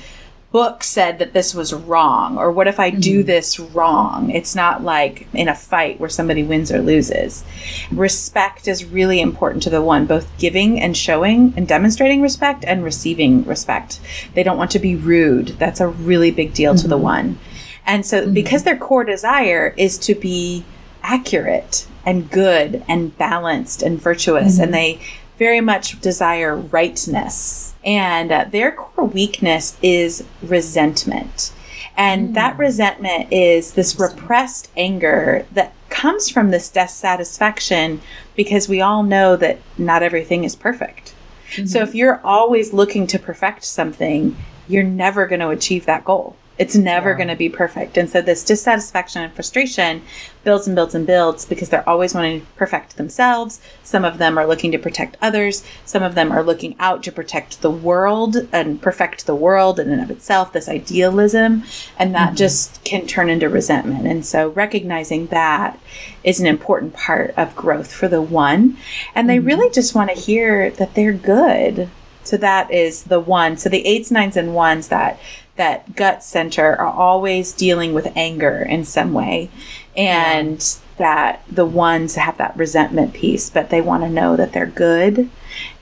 [0.52, 3.28] book said that this was wrong, or what if I do mm-hmm.
[3.28, 4.30] this wrong?
[4.30, 7.44] It's not like in a fight where somebody wins or loses.
[7.92, 12.84] Respect is really important to the one, both giving and showing and demonstrating respect and
[12.84, 14.00] receiving respect.
[14.34, 15.50] They don't want to be rude.
[15.60, 17.04] That's a really big deal to the mm-hmm.
[17.04, 17.40] one.
[17.86, 18.34] And so, mm-hmm.
[18.34, 20.64] because their core desire is to be
[21.08, 25.00] accurate and good and balanced and virtuous, and they
[25.38, 27.74] very much desire rightness.
[27.86, 31.54] And uh, their core weakness is resentment.
[31.96, 32.34] And mm.
[32.36, 38.02] that resentment is this repressed anger that comes from this dissatisfaction
[38.36, 41.14] because we all know that not everything is perfect.
[41.52, 41.66] Mm-hmm.
[41.66, 44.36] So if you're always looking to perfect something,
[44.68, 46.36] you're never going to achieve that goal.
[46.58, 47.18] It's never yeah.
[47.18, 47.98] going to be perfect.
[47.98, 50.02] And so this dissatisfaction and frustration
[50.44, 53.60] builds and builds and builds because they're always wanting to perfect themselves.
[53.84, 55.64] Some of them are looking to protect others.
[55.86, 59.90] Some of them are looking out to protect the world and perfect the world in
[59.90, 61.64] and of itself, this idealism.
[62.00, 62.38] And that mm-hmm.
[62.38, 64.08] just can turn into resentment.
[64.08, 65.80] And so recognizing that
[66.24, 68.78] is an important part of growth for the one.
[69.14, 69.48] And they mm-hmm.
[69.48, 71.90] really just want to hear that they're good.
[72.24, 73.58] So that is the one.
[73.58, 75.18] So the eights, nines, and ones that
[75.58, 79.50] that gut center are always dealing with anger in some way
[79.96, 80.98] and yeah.
[80.98, 85.30] that the ones have that resentment piece but they want to know that they're good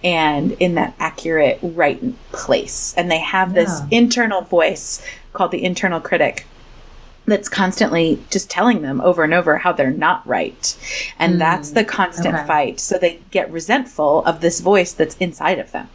[0.03, 3.63] and in that accurate right place and they have yeah.
[3.63, 6.45] this internal voice called the internal critic
[7.27, 10.77] that's constantly just telling them over and over how they're not right.
[11.17, 12.45] And mm, that's the constant okay.
[12.45, 12.79] fight.
[12.79, 15.89] So they get resentful of this voice that's inside of them.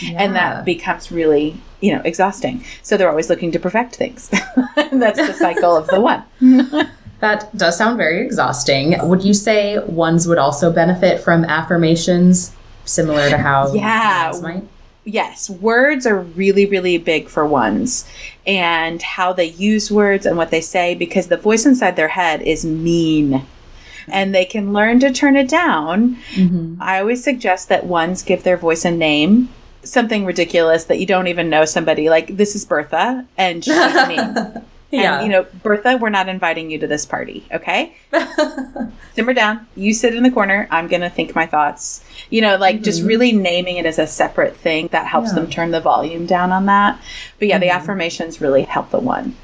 [0.00, 0.22] Yeah.
[0.22, 2.64] And that becomes really, you know, exhausting.
[2.82, 4.28] So they're always looking to perfect things.
[4.76, 6.24] That's the cycle of the one.
[7.20, 8.96] That does sound very exhausting.
[9.08, 12.52] Would you say ones would also benefit from affirmations
[12.84, 14.32] similar to how yeah.
[14.42, 14.64] might?
[15.06, 18.06] Yes, words are really, really big for ones
[18.46, 22.42] and how they use words and what they say because the voice inside their head
[22.42, 23.46] is mean
[24.08, 26.16] and they can learn to turn it down.
[26.34, 26.76] Mm-hmm.
[26.78, 29.48] I always suggest that ones give their voice a name
[29.84, 33.74] something ridiculous that you don't even know somebody like this is Bertha and she's
[34.08, 34.16] me.
[34.90, 35.18] yeah.
[35.18, 37.94] And, you know, Bertha, we're not inviting you to this party, okay?
[39.14, 39.66] Simmer down.
[39.76, 40.66] You sit in the corner.
[40.70, 42.04] I'm going to think my thoughts.
[42.30, 42.84] You know, like mm-hmm.
[42.84, 45.34] just really naming it as a separate thing that helps yeah.
[45.36, 47.00] them turn the volume down on that.
[47.38, 47.62] But yeah, mm-hmm.
[47.62, 49.36] the affirmations really help the one.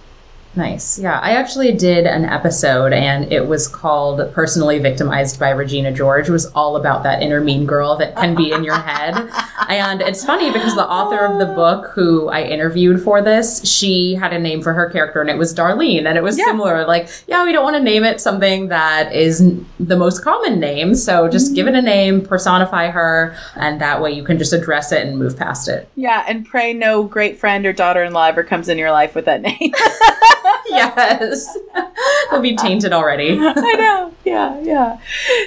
[0.57, 0.99] Nice.
[0.99, 1.21] Yeah.
[1.21, 6.29] I actually did an episode and it was called Personally Victimized by Regina George.
[6.29, 9.31] It was all about that inner mean girl that can be in your head.
[9.69, 14.15] and it's funny because the author of the book who I interviewed for this, she
[14.15, 16.07] had a name for her character and it was Darlene.
[16.07, 16.47] And it was yeah.
[16.47, 16.85] similar.
[16.85, 20.97] Like, yeah, we don't want to name it something that is the most common name.
[20.97, 21.55] So just mm-hmm.
[21.55, 25.17] give it a name, personify her, and that way you can just address it and
[25.17, 25.89] move past it.
[25.95, 26.25] Yeah.
[26.27, 29.27] And pray no great friend or daughter in law ever comes in your life with
[29.27, 29.73] that name.
[30.69, 31.59] yes.
[32.31, 33.33] We'll be tainted already.
[33.41, 34.15] I know.
[34.25, 34.99] Yeah, yeah.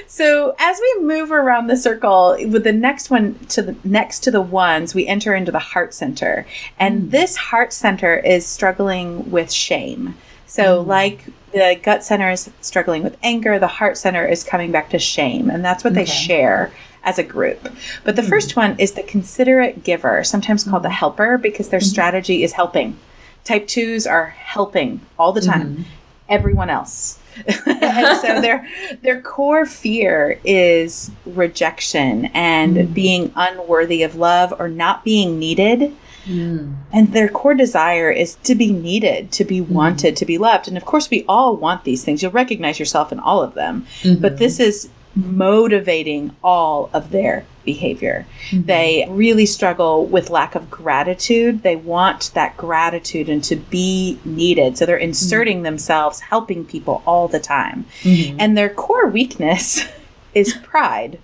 [0.06, 4.32] So as we move around the circle with the next one to the next to
[4.32, 6.46] the ones, we enter into the heart center.
[6.78, 7.12] And mm.
[7.12, 10.16] this heart center is struggling with shame.
[10.46, 10.88] So mm.
[10.88, 15.00] like the gut center is struggling with anger, the heart center is coming back to
[15.00, 15.50] shame.
[15.50, 16.04] And that's what okay.
[16.04, 16.72] they share
[17.04, 17.70] as a group.
[18.04, 18.30] But the mm.
[18.30, 20.94] first one is the considerate giver, sometimes called the mm.
[20.94, 21.88] helper, because their mm-hmm.
[21.88, 22.98] strategy is helping.
[23.44, 25.84] Type twos are helping all the time mm-hmm.
[26.30, 27.20] everyone else.
[27.66, 28.68] and so their
[29.02, 32.94] their core fear is rejection and mm.
[32.94, 35.96] being unworthy of love or not being needed.
[36.26, 36.76] Mm.
[36.94, 39.74] And their core desire is to be needed, to be mm-hmm.
[39.74, 40.68] wanted, to be loved.
[40.68, 42.22] And of course, we all want these things.
[42.22, 43.88] You'll recognize yourself in all of them.
[44.04, 44.22] Mm-hmm.
[44.22, 48.26] But this is motivating all of their behavior.
[48.50, 48.66] Mm-hmm.
[48.66, 51.64] They really struggle with lack of gratitude.
[51.64, 54.78] They want that gratitude and to be needed.
[54.78, 55.66] So they're inserting mm-hmm.
[55.66, 57.86] themselves, helping people all the time.
[58.02, 58.38] Mm-hmm.
[58.40, 59.86] And their core weakness
[60.34, 61.20] is pride.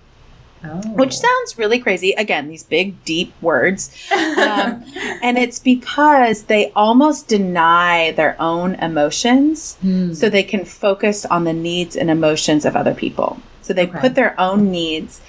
[0.62, 0.80] Oh.
[0.92, 2.12] Which sounds really crazy.
[2.12, 3.96] Again, these big, deep words.
[4.12, 4.84] Um,
[5.22, 10.14] and it's because they almost deny their own emotions mm.
[10.14, 13.40] so they can focus on the needs and emotions of other people.
[13.62, 14.00] So they okay.
[14.00, 15.22] put their own needs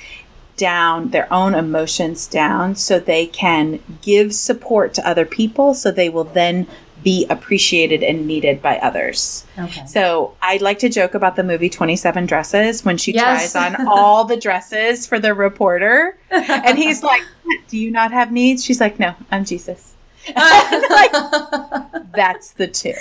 [0.61, 6.07] down, their own emotions down, so they can give support to other people, so they
[6.07, 6.67] will then
[7.03, 9.43] be appreciated and needed by others.
[9.57, 9.87] Okay.
[9.87, 13.51] So I'd like to joke about the movie 27 Dresses when she yes.
[13.51, 16.17] tries on all the dresses for the reporter.
[16.31, 17.23] And he's like,
[17.67, 18.63] Do you not have needs?
[18.63, 19.95] She's like, No, I'm Jesus.
[20.27, 21.11] Like,
[22.13, 22.93] that's the two.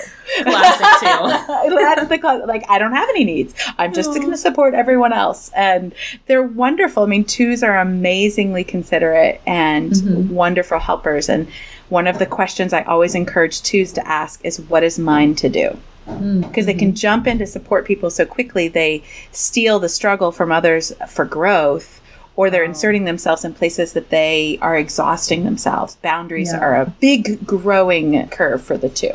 [0.42, 1.74] Classic two.
[1.76, 2.42] that's the class.
[2.46, 3.54] Like I don't have any needs.
[3.78, 5.94] I'm just going to support everyone else, and
[6.26, 7.02] they're wonderful.
[7.02, 10.34] I mean, twos are amazingly considerate and mm-hmm.
[10.34, 11.28] wonderful helpers.
[11.28, 11.48] And
[11.88, 15.48] one of the questions I always encourage twos to ask is, "What is mine to
[15.48, 16.66] do?" Because mm-hmm.
[16.66, 20.92] they can jump in to support people so quickly, they steal the struggle from others
[21.08, 21.99] for growth
[22.40, 25.96] or they're inserting themselves in places that they are exhausting themselves.
[25.96, 26.60] Boundaries yeah.
[26.60, 29.12] are a big growing curve for the two.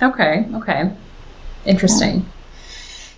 [0.00, 0.92] Okay, okay.
[1.66, 2.24] Interesting.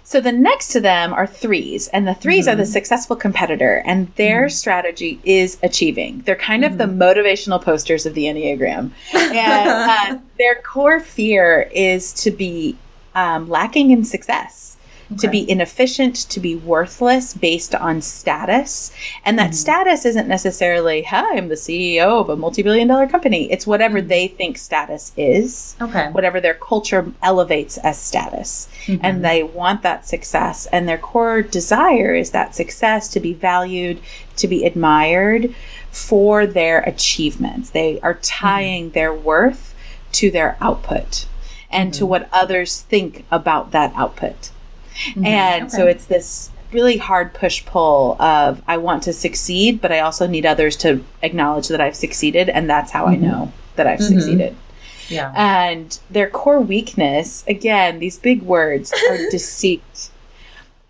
[0.03, 4.11] So the next to them are threes, and the 3s are the successful competitor, and
[4.16, 6.23] their strategy is achieving.
[6.23, 8.92] They're kind of the motivational posters of the Enneagram.
[9.12, 12.79] And uh, their core fear is to be
[13.14, 14.79] um, lacking in success.
[15.18, 18.92] To be inefficient, to be worthless based on status.
[19.25, 19.55] And that mm-hmm.
[19.55, 23.51] status isn't necessarily, hi, I'm the CEO of a multi billion dollar company.
[23.51, 24.09] It's whatever mm-hmm.
[24.09, 26.11] they think status is Okay.
[26.11, 28.68] whatever their culture elevates as status.
[28.87, 29.23] And mm-hmm.
[29.23, 30.66] they want that success.
[30.66, 34.01] And their core desire is that success to be valued,
[34.37, 35.55] to be admired
[35.90, 37.70] for their achievements.
[37.70, 39.75] They are tying their worth
[40.12, 41.27] to their output
[41.70, 44.51] and to what others think about that output.
[45.11, 45.24] Mm-hmm.
[45.24, 50.00] And so it's this really hard push pull of I want to succeed, but I
[50.00, 52.48] also need others to acknowledge that I've succeeded.
[52.48, 53.22] And that's how I mm-hmm.
[53.22, 54.18] know that I've mm-hmm.
[54.18, 54.57] succeeded.
[55.09, 55.33] Yeah.
[55.37, 60.11] And their core weakness, again, these big words are deceit.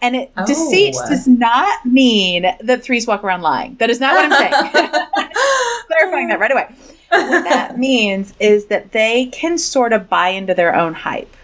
[0.02, 0.46] And it Oh.
[0.46, 3.76] deceit does not mean that threes walk around lying.
[3.76, 4.52] That is not what I'm saying.
[5.86, 6.66] Clarifying that right away.
[7.10, 11.34] What that means is that they can sort of buy into their own hype.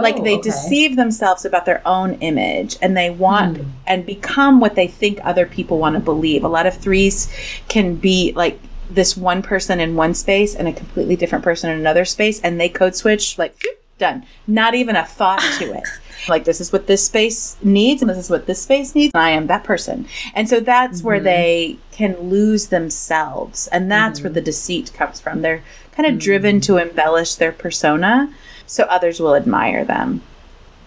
[0.00, 0.42] Like Oh, they okay.
[0.42, 3.68] deceive themselves about their own image and they want Hmm.
[3.86, 6.44] and become what they think other people want to believe.
[6.44, 7.32] A lot of threes
[7.68, 8.58] can be like
[8.90, 12.60] this one person in one space and a completely different person in another space and
[12.60, 13.56] they code switch like
[13.98, 14.26] done.
[14.46, 15.84] Not even a thought to it.
[16.28, 19.10] Like this is what this space needs and this is what this space needs.
[19.12, 20.06] And I am that person.
[20.34, 21.24] And so that's where mm-hmm.
[21.24, 23.66] they can lose themselves.
[23.72, 24.34] And that's where mm-hmm.
[24.34, 25.42] the deceit comes from.
[25.42, 26.18] They're kind of mm-hmm.
[26.20, 28.32] driven to embellish their persona
[28.72, 30.22] so others will admire them.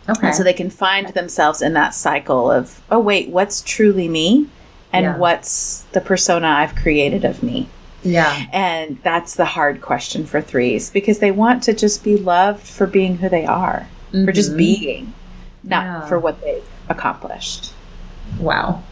[0.09, 0.27] Okay.
[0.27, 4.47] And so they can find themselves in that cycle of, oh, wait, what's truly me?
[4.91, 5.17] And Yeah.
[5.17, 7.67] what's the persona I've created of me?
[8.03, 8.45] yeah.
[8.53, 12.85] And that's the hard question for threes because they want to just be loved for
[12.87, 15.13] being who they are, for just being,
[15.63, 16.01] not Mm-hmm.
[16.01, 16.07] Yeah.
[16.07, 17.71] for what they've accomplished.
[18.39, 18.83] Wow.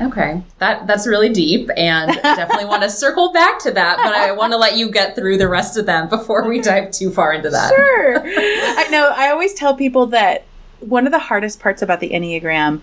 [0.00, 0.42] Okay.
[0.58, 4.52] That that's really deep and definitely want to circle back to that, but I want
[4.52, 7.50] to let you get through the rest of them before we dive too far into
[7.50, 7.68] that.
[7.74, 8.22] Sure.
[8.24, 9.12] I know.
[9.14, 10.44] I always tell people that
[10.80, 12.80] one of the hardest parts about the Enneagram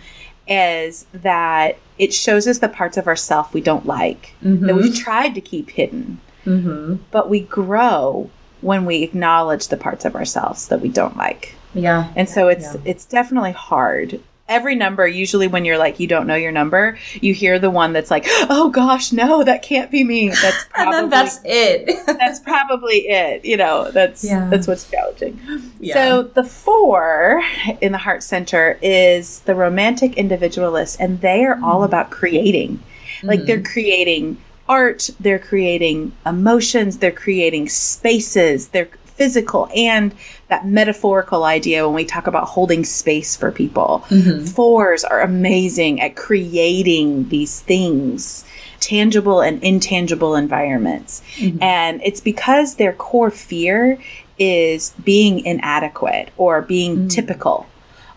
[0.48, 5.34] is that it shows us the parts of ourself we don't like, that we've tried
[5.36, 6.20] to keep hidden.
[6.46, 7.00] Mhm.
[7.12, 8.30] But we grow
[8.62, 11.56] when we acknowledge the parts of ourselves that we don't like.
[11.74, 12.08] Yeah.
[12.16, 12.82] And so it's Yeah.
[12.86, 14.20] it's definitely hard.
[14.50, 17.94] Every number, usually when you're like you don't know your number, you hear the one
[17.94, 22.06] that's like, "Oh gosh, no, that can't be me." That's And probably then that's it.
[22.06, 23.44] that's probably it.
[23.46, 24.48] You know, that's Yeah.
[24.50, 25.40] that's what's challenging.
[25.80, 25.94] Yeah.
[25.94, 27.42] So the four
[27.82, 31.84] in the heart center is the romantic individualist, and they are all mm-hmm.
[31.84, 32.82] about creating.
[33.24, 33.74] Like they're mm-hmm.
[33.74, 34.38] creating
[34.70, 40.14] art, they're creating emotions, they're creating spaces, they're physical and
[40.48, 44.06] that metaphorical idea when we talk about holding space for people.
[44.10, 44.46] Mm-hmm.
[44.46, 48.46] Fours are amazing at creating these things,
[48.80, 51.22] tangible and intangible environments.
[51.38, 51.62] Mm-hmm.
[51.62, 54.00] And it's because their core fear
[54.40, 57.10] is being inadequate or being mm.
[57.10, 57.68] typical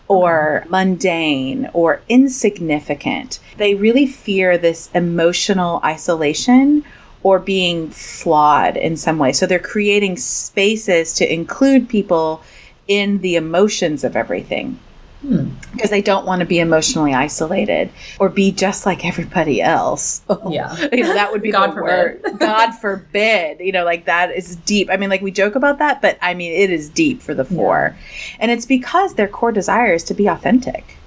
[0.07, 0.71] or mm-hmm.
[0.71, 3.39] mundane or insignificant.
[3.57, 6.85] They really fear this emotional isolation
[7.23, 9.31] or being flawed in some way.
[9.31, 12.41] So they're creating spaces to include people
[12.87, 14.79] in the emotions of everything
[15.21, 15.49] hmm.
[15.71, 20.21] because they don't want to be emotionally isolated or be just like everybody else.
[20.49, 20.75] Yeah.
[20.91, 22.21] you know, that would be God the word.
[22.39, 23.59] God forbid.
[23.59, 24.89] You know, like that is deep.
[24.89, 27.45] I mean, like we joke about that, but I mean, it is deep for the
[27.45, 27.95] four.
[28.39, 30.97] And it's because their core desire is to be authentic,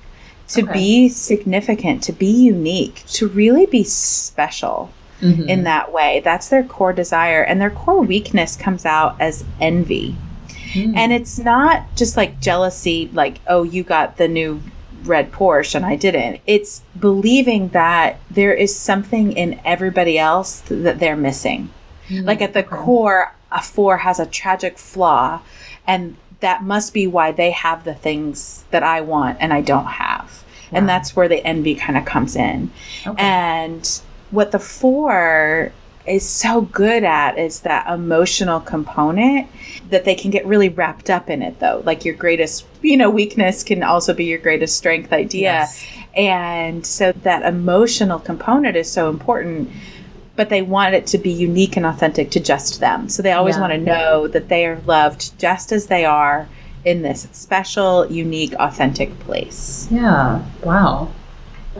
[0.48, 0.72] to Okay.
[0.72, 4.90] be significant, to be unique, to really be special
[5.24, 5.48] Mm-hmm.
[5.48, 6.20] in that way.
[6.22, 7.42] That's their core desire.
[7.42, 10.16] And their core weakness comes out as envy.
[10.72, 10.96] Mm.
[10.96, 14.60] And it's not just like jealousy, like, oh, you got the new
[15.04, 16.40] red Porsche and I didn't.
[16.46, 21.70] It's believing that there is something in everybody else th- that they're missing.
[22.10, 25.40] like at the core, a four has a tragic flaw,
[25.86, 29.86] and that must be why they have the things that I want and I don't
[29.86, 30.44] have.
[30.72, 32.70] And that's where the envy kind of comes in.
[33.06, 33.22] Okay.
[33.22, 34.00] And
[34.34, 35.72] what the four
[36.06, 39.46] is so good at is that emotional component
[39.88, 43.08] that they can get really wrapped up in it though like your greatest you know
[43.08, 45.86] weakness can also be your greatest strength idea Yes.
[46.14, 49.70] and so that emotional component is so important
[50.36, 53.54] but they want it to be unique and authentic to just them so they always
[53.56, 53.60] Yeah.
[53.62, 56.48] want to know that they are loved just as they are
[56.84, 60.42] in this special unique authentic place Yeah.
[60.62, 61.08] Wow.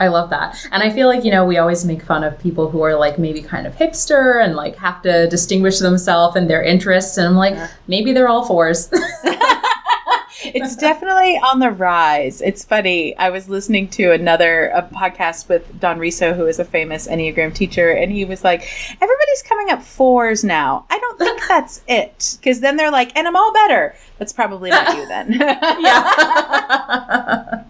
[0.01, 0.57] I love that.
[0.73, 3.19] And I feel like, you know, we always make fun of people who are like
[3.19, 7.17] maybe kind of hipster and like have to distinguish themselves and their interests.
[7.17, 8.91] And I'm like, maybe they're all fours.
[10.45, 12.41] it's definitely on the rise.
[12.41, 13.17] It's funny.
[13.17, 17.55] I was listening to another a podcast with Don Riso, who is a famous Enneagram
[17.55, 18.63] teacher, and he was like,
[19.01, 20.87] "Everybody's coming up fours now.
[20.91, 23.95] I don't think that's it, because then they're like, and I'm all better.
[24.19, 25.33] That's probably not you then.
[25.41, 26.61] yeah.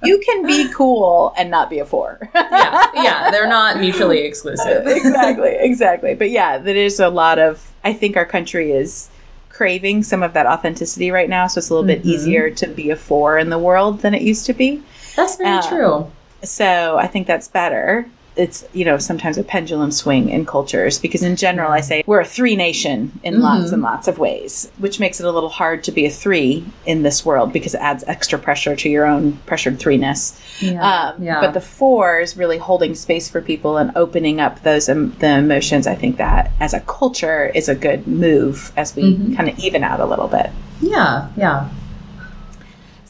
[0.05, 2.19] you can be cool and not be a four.
[2.35, 2.87] yeah.
[2.95, 3.31] Yeah.
[3.31, 4.87] They're not mutually exclusive.
[4.87, 5.57] exactly.
[5.59, 6.15] Exactly.
[6.15, 7.73] But yeah, there is a lot of.
[7.85, 9.09] I think our country is
[9.51, 11.47] craving some of that authenticity right now.
[11.47, 12.07] So it's a little bit Mhm.
[12.07, 14.83] easier to be a four in the world than it used to be.
[15.17, 16.07] That's very Um, true.
[16.43, 18.07] So I think that's better.
[18.37, 22.21] It's, you know, sometimes a pendulum swing in cultures because in general, I say we're
[22.21, 23.75] a three nation in lots Mhm.
[23.75, 27.03] and lots of ways, which makes it a little hard to be a three in
[27.03, 30.37] this world because it adds extra pressure to your own pressured threeness.
[30.61, 31.13] Yeah.
[31.17, 31.41] Um, yeah.
[31.41, 35.87] But the fours really holding space for people and opening up those um, the emotions.
[35.87, 39.37] I think that as a culture is a good move as we Mhm.
[39.37, 40.51] kind of even out a little bit.
[40.81, 41.27] yeah.
[41.37, 41.69] Yeah.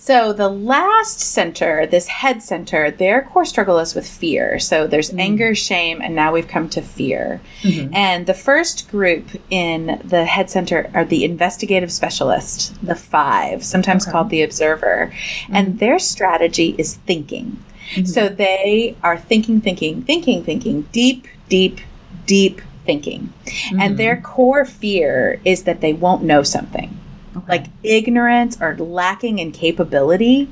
[0.07, 4.59] So the last center, this head center, their core struggle is with fear.
[4.59, 5.19] So there's Mm.
[5.19, 7.41] anger, shame, and now we've come to fear.
[7.63, 7.89] Mhm.
[7.95, 14.05] And the first group in the head center are the investigative specialist, the five, sometimes
[14.05, 14.13] Okay.
[14.13, 15.11] called the observer.
[15.51, 17.57] And their strategy is thinking.
[17.95, 18.07] Mhm.
[18.07, 21.81] So they are thinking, thinking, thinking, thinking, deep, deep,
[22.27, 23.31] deep thinking.
[23.81, 23.97] And Mhm.
[23.97, 26.91] their core fear is that they won't know something.
[27.37, 27.47] Okay.
[27.49, 30.49] Like ignorance or lacking in capability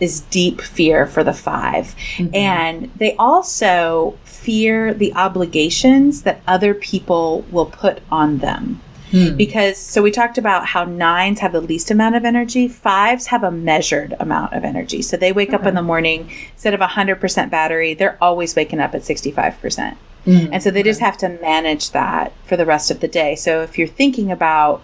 [0.00, 2.34] is deep fear for the 5 Mhm.
[2.34, 8.80] And they also fear the obligations that other people will put on them.
[9.10, 9.36] Hmm.
[9.36, 13.44] Because, so we talked about how nines have the least amount of energy, fives have
[13.44, 15.00] a measured amount of energy.
[15.00, 18.94] So they wake up in the morning, instead of 100% battery, they're always waking up
[18.96, 19.96] at 65%.
[20.26, 20.48] Mhm.
[20.50, 23.36] And so they just have to manage that for the rest of the day.
[23.36, 24.82] So if you're thinking about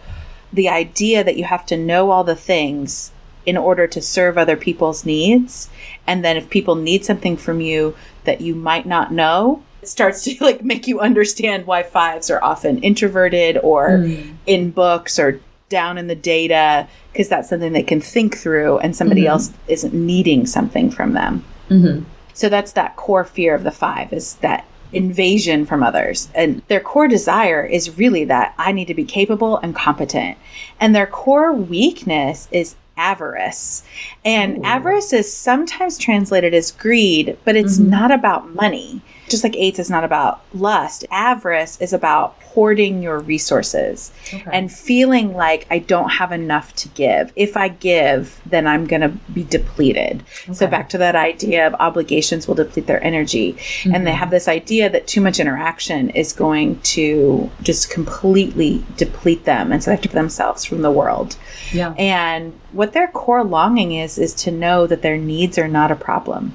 [0.52, 3.10] the idea that you have to know all the things
[3.44, 5.68] in order to serve other people's needs,
[6.06, 7.94] and then if people need something from you
[8.24, 12.42] that you might not know, it starts to like make you understand why fives are
[12.42, 14.34] often introverted or Mm.
[14.46, 18.94] in books or down in the data because that's something they can think through and
[18.94, 19.28] somebody Mhm.
[19.28, 21.44] else isn't needing something from them.
[21.70, 22.04] Mhm.
[22.34, 26.28] So that's that core fear of the five is that invasion from others.
[26.34, 30.36] And their core desire is really that I need to be capable and competent.
[30.80, 33.82] And their core weakness is avarice.
[34.24, 34.64] And Ooh.
[34.64, 37.88] avarice is sometimes translated as greed, but it's Mhm.
[37.88, 39.00] not about money.
[39.28, 44.42] Just like eights is not about lust, avarice is about hoarding your resources Okay.
[44.52, 47.32] and feeling like I don't have enough to give.
[47.34, 50.22] If I give, then I'm going to be depleted.
[50.52, 53.56] So back to that idea of obligations will deplete their energy.
[53.84, 54.16] And they Mhm.
[54.16, 59.82] have this idea that too much interaction is going to just completely deplete them and
[59.82, 61.36] separate themselves from the world.
[61.72, 61.94] yeah.
[61.98, 65.94] And what their core longing is, is to know that their needs are not a
[65.96, 66.54] problem.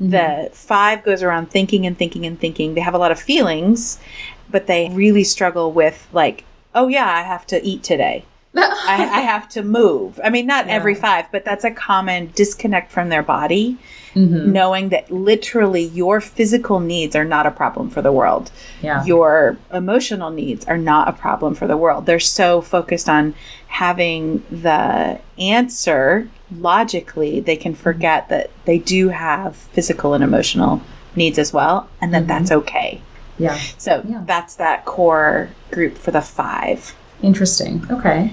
[0.00, 0.10] Mm-hmm.
[0.10, 2.74] The five goes around thinking and thinking and thinking.
[2.74, 3.98] They have a lot of feelings,
[4.54, 6.44] but they really struggle with, like,
[6.76, 8.24] oh, yeah, I have to eat today.
[8.56, 10.20] I, I have to move.
[10.22, 10.74] I mean, not Yeah.
[10.74, 13.78] every five, but that's a common disconnect from their body,
[14.14, 14.46] Mhm.
[14.52, 18.52] knowing that literally your physical needs are not a problem for the world.
[18.80, 19.04] Yeah.
[19.04, 22.06] Your emotional needs are not a problem for the world.
[22.06, 23.34] They're so focused on
[23.66, 26.28] having the answer
[26.60, 30.80] logically, they can forget that they do have physical and emotional
[31.16, 32.28] needs as well, and that Mhm.
[32.28, 33.00] that's okay.
[33.38, 33.58] Yeah.
[33.78, 34.22] So Yeah.
[34.26, 36.94] that's that core group for the five.
[37.22, 37.86] Interesting.
[37.90, 38.32] Okay.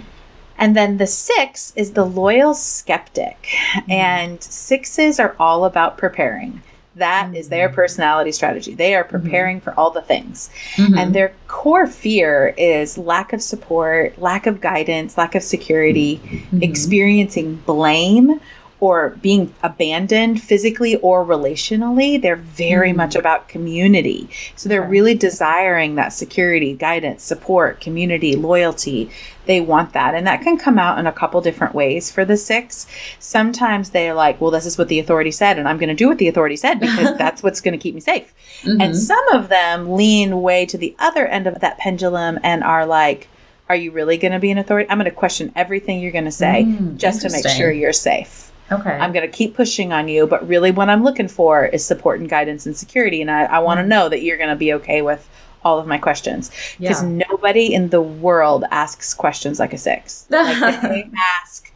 [0.57, 3.47] And then the six is the loyal skeptic.
[3.89, 6.61] And sixes are all about preparing.
[6.95, 8.73] That is their personality strategy.
[8.75, 10.49] They are preparing for all the things.
[10.75, 10.99] Mhm.
[10.99, 16.19] And their core fear is lack of support, lack of guidance, lack of security,
[16.53, 16.61] Mhm.
[16.61, 18.41] experiencing blame
[18.81, 22.19] or being abandoned physically or relationally.
[22.19, 22.95] They're very Mhm.
[22.97, 24.27] much about community.
[24.55, 29.09] So they're really desiring that security, guidance, support, community, loyalty.
[29.45, 30.15] They want that.
[30.15, 32.87] And that can come out in a couple different ways for the six.
[33.19, 36.07] Sometimes they're like, well, this is what the authority said, and I'm going to do
[36.07, 38.33] what the authority said because that's what's going to keep me safe.
[38.63, 38.81] Mhm.
[38.83, 42.85] And some of them lean way to the other end of that pendulum and are
[42.87, 43.27] like,
[43.69, 44.89] are you really going to be an authority?
[44.89, 47.93] I'm going to question everything you're going to say Mm, just to make sure you're
[47.93, 48.50] safe.
[48.71, 48.89] Okay.
[48.91, 52.19] I'm going to keep pushing on you, but really what I'm looking for is support
[52.19, 53.21] and guidance and security.
[53.21, 53.87] And I, I want to Mm.
[53.89, 55.27] know that you're going to be okay with
[55.63, 56.49] all of my questions
[56.79, 57.23] because Yeah.
[57.29, 60.25] nobody in the world asks questions like a six.
[60.31, 61.09] Like they
[61.41, 61.71] ask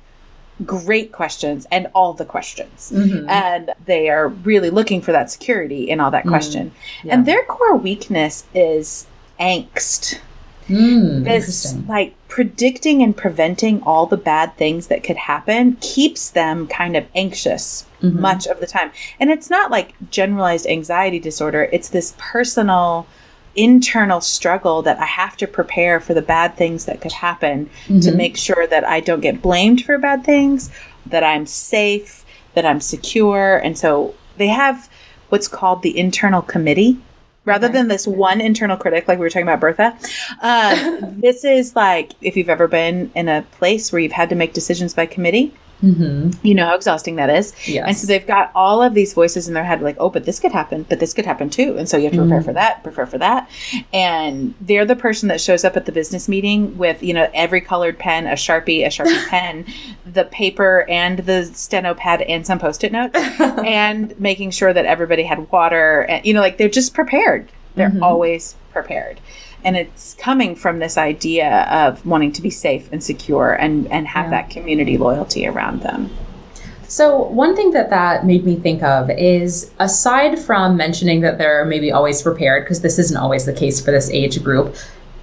[0.65, 2.91] great questions and all the questions.
[2.95, 3.29] Mhm.
[3.29, 6.29] And they are really looking for that security in all that Mm.
[6.29, 6.71] question.
[7.03, 7.13] Yeah.
[7.15, 9.05] And their core weakness is
[9.39, 10.19] angst.
[10.69, 16.67] Mm, this like predicting and preventing all the bad things that could happen keeps them
[16.67, 18.19] kind of anxious Mhm.
[18.19, 18.91] much of the time.
[19.19, 21.69] And it's not like generalized anxiety disorder.
[21.71, 23.05] It's this personal
[23.57, 27.93] internal struggle that i have to prepare for the bad things that could happen to
[28.11, 28.15] Mhm.
[28.17, 30.69] make sure that i don't get blamed for bad things
[31.05, 33.55] that i'm safe that i'm secure.
[33.63, 34.89] And so they have
[35.29, 36.97] what's called the internal committee
[37.45, 37.73] rather Okay.
[37.73, 39.97] than this one internal critic like we were talking about bertha
[40.41, 44.35] um, this is like if you've ever been in a place where you've had to
[44.35, 46.35] make decisions by committee Mhm.
[46.41, 47.83] you know how exhausting that is Yes.
[47.87, 50.39] and so they've got all of these voices in their head like oh but this
[50.39, 52.45] could happen but this could happen too and so you have to prepare Mm.
[52.45, 53.49] for that prepare for that
[53.93, 57.61] and they're the person that shows up at the business meeting with you know every
[57.61, 59.65] colored pen a sharpie a sharpie pen
[60.05, 65.23] the paper and the steno pad and some post-it notes and making sure that everybody
[65.23, 68.01] had water and you know like they're just prepared they're Mhm.
[68.01, 69.19] always prepared
[69.65, 74.07] and it's coming from this idea of wanting to be safe and secure and and
[74.07, 74.31] have Yeah.
[74.41, 76.09] that community loyalty around them
[76.87, 77.05] So,
[77.45, 81.91] one thing that that made me think of is aside from mentioning that they're maybe
[81.91, 84.75] always prepared, because this isn't always the case for this age group,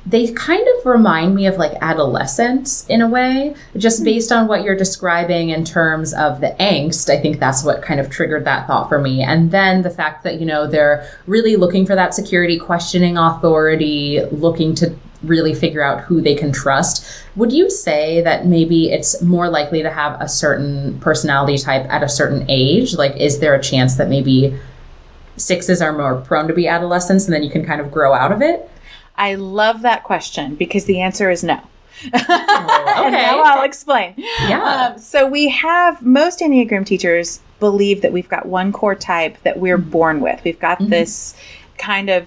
[0.04, 4.04] they kind of remind me of like adolescence in a way, just hmm.
[4.04, 7.08] based on what you're describing in terms of the angst.
[7.08, 9.22] I think that's what kind of triggered that thought for me.
[9.22, 14.20] And then the fact that, you know, they're really looking for that security, questioning authority,
[14.32, 17.06] looking to really figure out who they can trust.
[17.36, 22.02] Would you say that maybe it's more likely to have a certain personality type at
[22.02, 22.94] a certain age?
[22.94, 24.58] Like, is there a chance that maybe
[25.36, 28.32] sixes are more prone to be adolescents and then you can kind of grow out
[28.32, 28.68] of it?
[29.16, 31.60] I love that question because the answer is no.
[32.06, 32.18] okay.
[33.10, 34.14] now I'll explain.
[34.16, 34.90] Yeah.
[34.94, 39.58] Um, so we have most Enneagram teachers believe that we've got one core type that
[39.58, 40.42] we're born with.
[40.44, 40.88] We've got Mhm.
[40.90, 41.34] this
[41.78, 42.26] kind of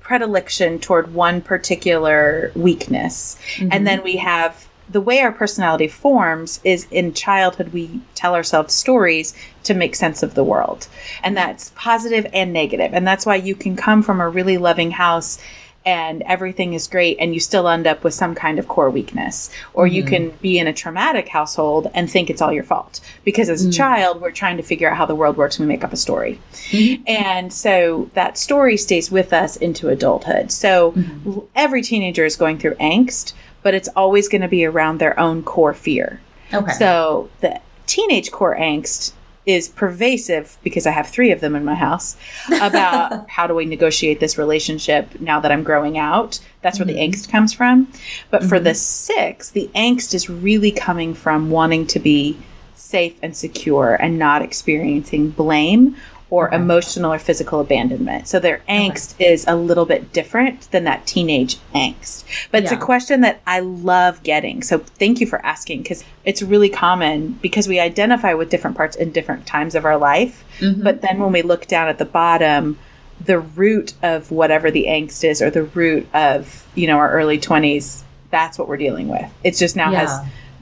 [0.00, 3.36] predilection toward one particular weakness.
[3.56, 3.68] Mhm.
[3.72, 8.72] And then we have the way our personality forms is in childhood we tell ourselves
[8.72, 10.86] stories to make sense of the world.
[11.24, 12.92] And that's positive and negative.
[12.94, 15.38] And that's why you can come from a really loving house
[15.86, 19.48] and everything is great and you still end up with some kind of core weakness.
[19.72, 20.08] Or you Mhm.
[20.08, 23.00] can be in a traumatic household and think it's all your fault.
[23.24, 23.74] Because as a Mm.
[23.76, 25.96] child, we're trying to figure out how the world works and we make up a
[25.96, 26.40] story.
[26.70, 27.00] Mhm.
[27.06, 30.50] And so that story stays with us into adulthood.
[30.50, 31.44] So Mhm.
[31.54, 33.32] every teenager is going through angst,
[33.62, 36.20] but it's always going to be around their own core fear.
[36.52, 36.72] Okay.
[36.72, 39.12] So the teenage core angst
[39.46, 42.16] is pervasive because I have three of them in my house
[42.60, 46.40] about how do we negotiate this relationship now that I'm growing out.
[46.62, 46.94] That's where Mhm.
[46.94, 47.86] the angst comes from.
[48.30, 48.64] But for Mhm.
[48.64, 52.36] the six, the angst is really coming from wanting to be
[52.74, 55.96] safe and secure and not experiencing blame
[56.28, 58.26] or emotional or physical abandonment.
[58.26, 62.24] So their angst is a little bit different than that teenage angst.
[62.50, 64.62] But it's a question that I love getting.
[64.64, 68.96] So thank you for asking because it's really common because we identify with different parts
[68.96, 70.44] in different times of our life.
[70.58, 70.82] Mhm.
[70.82, 72.76] But then when we look down at the bottom,
[73.24, 77.38] the root of whatever the angst is or the root of, you know, our early
[77.38, 78.02] 20s,
[78.32, 79.26] that's what we're dealing with.
[79.44, 80.10] It's just now has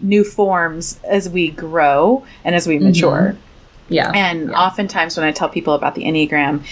[0.03, 3.37] new forms as we grow and as we mature.
[3.95, 4.11] Yeah.
[4.15, 4.61] And Yeah.
[4.61, 6.63] oftentimes, when I tell people about the Enneagram,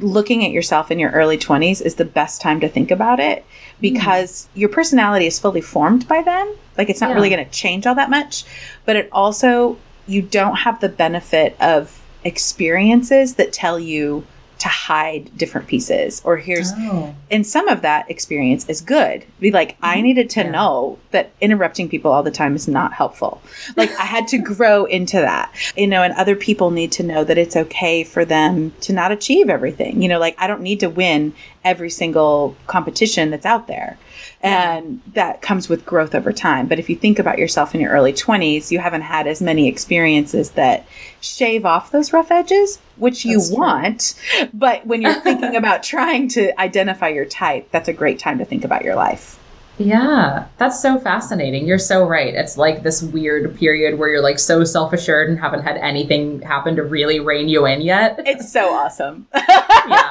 [0.00, 3.44] looking at yourself in your early 20s is the best time to think about it
[3.44, 3.80] mm.
[3.80, 6.54] because your personality is fully formed by then.
[6.76, 7.16] Like, it's not Yeah.
[7.16, 8.44] really going to change all that much.
[8.84, 9.76] But it also,
[10.06, 14.24] you don't have the benefit of experiences that tell you
[14.58, 17.14] to hide different pieces or here's Oh.
[17.30, 19.24] and some of that experience is good.
[19.38, 20.46] Be like, I needed to Mm-hmm.
[20.48, 20.52] Yeah.
[20.52, 23.40] know that interrupting people all the time is not helpful.
[23.76, 27.22] Like, I had to grow into that, you know, and other people need to know
[27.24, 30.02] that it's okay for them to not achieve everything.
[30.02, 31.34] You know, like, I don't need to win
[31.64, 33.98] every single competition that's out there.
[34.40, 36.68] And that comes with growth over time.
[36.68, 39.66] But if you think about yourself in your early 20s, you haven't had as many
[39.66, 40.86] experiences that
[41.20, 43.58] shave off those rough edges, which you That's true.
[43.58, 44.14] want.
[44.54, 48.44] But when you're thinking about trying to identify your type, that's a great time to
[48.44, 49.38] think about your life.
[49.78, 51.66] Yeah, that's so fascinating.
[51.66, 52.34] You're so right.
[52.34, 56.42] It's like this weird period where you're like so self assured and haven't had anything
[56.42, 58.20] happen to really rein you in yet.
[58.26, 59.28] It's so awesome.
[59.34, 60.07] yeah.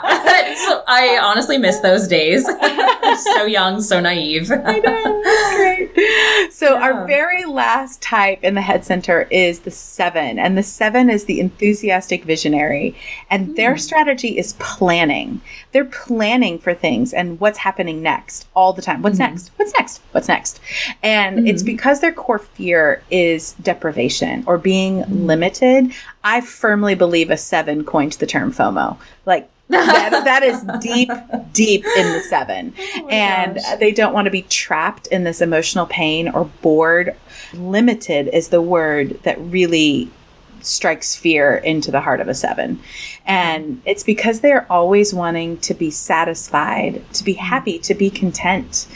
[0.65, 2.45] So I honestly miss those days.
[3.35, 4.51] so young, so naive.
[4.51, 5.21] I know.
[5.23, 6.51] That's great.
[6.53, 6.81] So, Yeah.
[6.81, 10.37] our very last type in the head center is the seven.
[10.39, 12.95] And the seven is the enthusiastic visionary.
[13.29, 13.77] And their Hmm.
[13.79, 15.41] strategy is planning.
[15.71, 19.01] They're planning for things and what's happening next all the time.
[19.01, 19.19] What's Mhm.
[19.31, 19.51] next?
[19.57, 20.01] What's next?
[20.11, 20.59] What's next?
[21.03, 21.67] And it's Mhm.
[21.67, 25.25] because their core fear is deprivation or being Mhm.
[25.25, 25.91] limited.
[26.23, 28.97] I firmly believe a seven coined the term FOMO.
[29.25, 31.11] Like, that, that is deep,
[31.53, 32.73] deep in the seven.
[32.97, 33.79] Oh and gosh.
[33.79, 37.15] they don't want to be trapped in this emotional pain or bored.
[37.53, 40.09] Limited is the word that really
[40.61, 42.79] strikes fear into the heart of a seven.
[43.25, 48.87] And it's because they're always wanting to be satisfied, to be happy, to be content.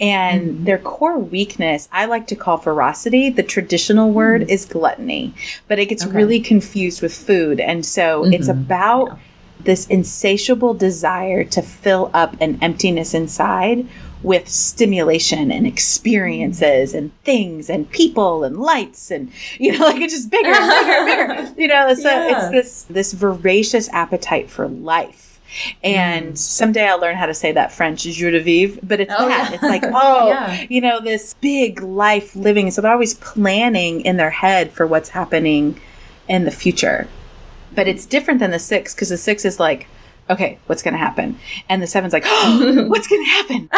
[0.00, 0.64] And mm-hmm.
[0.64, 3.30] their core weakness, I like to call ferocity.
[3.30, 4.50] The traditional word mm-hmm.
[4.50, 5.34] is gluttony,
[5.68, 6.16] but it gets okay.
[6.16, 7.60] really confused with food.
[7.60, 8.32] And so mm-hmm.
[8.34, 9.18] it's about.
[9.60, 13.86] This insatiable desire to fill up an emptiness inside
[14.22, 20.12] with stimulation and experiences and things and people and lights and you know like it's
[20.12, 22.36] just bigger and bigger and bigger you know so yeah.
[22.36, 25.40] it's this this voracious appetite for life
[25.82, 26.38] and mm.
[26.38, 29.48] someday I'll learn how to say that French joie de vivre, but it's oh, that.
[29.48, 29.54] Yeah.
[29.54, 30.66] It's like, oh, yeah.
[30.68, 32.70] you know, this big life living.
[32.70, 35.80] So they're always planning in their head for what's happening
[36.28, 37.08] in the future
[37.78, 39.86] but it's different than the six because the six is like,
[40.28, 41.38] okay, what's going to happen?
[41.68, 43.70] And the seven's like, oh, what's going to happen?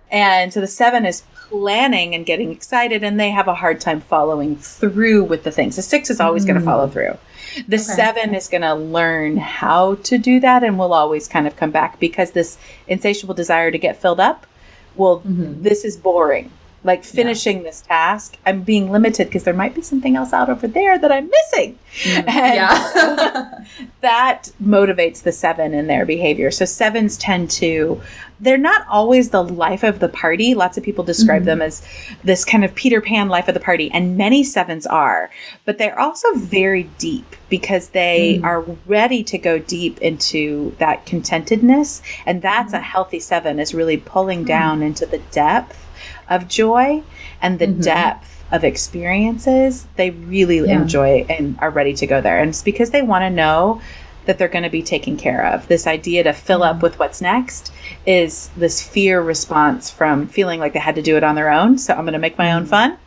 [0.12, 4.00] and so the seven is planning and getting excited, and they have a hard time
[4.00, 5.74] following through with the things.
[5.74, 6.50] The six is always mm.
[6.50, 7.18] going to follow through.
[7.66, 7.78] The okay.
[7.78, 11.72] seven is going to learn how to do that and will always kind of come
[11.72, 12.56] back because this
[12.86, 14.46] insatiable desire to get filled up,
[14.94, 15.60] well, mm-hmm.
[15.64, 16.52] this is boring
[16.88, 17.64] like finishing yeah.
[17.64, 21.12] this task i'm being limited because there might be something else out over there that
[21.12, 23.62] i'm missing mm, yeah
[24.00, 28.00] that motivates the seven in their behavior so sevens tend to
[28.40, 31.60] they're not always the life of the party lots of people describe mm-hmm.
[31.60, 31.86] them as
[32.24, 35.30] this kind of peter pan life of the party and many sevens are
[35.66, 38.44] but they're also very deep because they mm.
[38.44, 42.78] are ready to go deep into that contentedness and that's mm.
[42.78, 44.48] a healthy seven is really pulling mm.
[44.48, 45.84] down into the depth
[46.28, 47.02] of joy
[47.40, 47.80] and the mm-hmm.
[47.80, 50.80] depth of experiences, they really yeah.
[50.80, 52.38] enjoy and are ready to go there.
[52.38, 53.80] And it's because they want to know
[54.24, 55.68] that they're going to be taken care of.
[55.68, 56.76] This idea to fill mm-hmm.
[56.76, 57.72] up with what's next
[58.06, 61.78] is this fear response from feeling like they had to do it on their own.
[61.78, 62.70] So I'm going to make my own mm-hmm.
[62.70, 62.98] fun.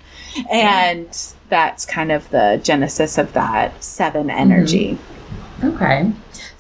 [0.50, 1.34] And yeah.
[1.50, 4.98] that's kind of the genesis of that seven energy.
[5.60, 5.68] Mm-hmm.
[5.76, 6.12] Okay.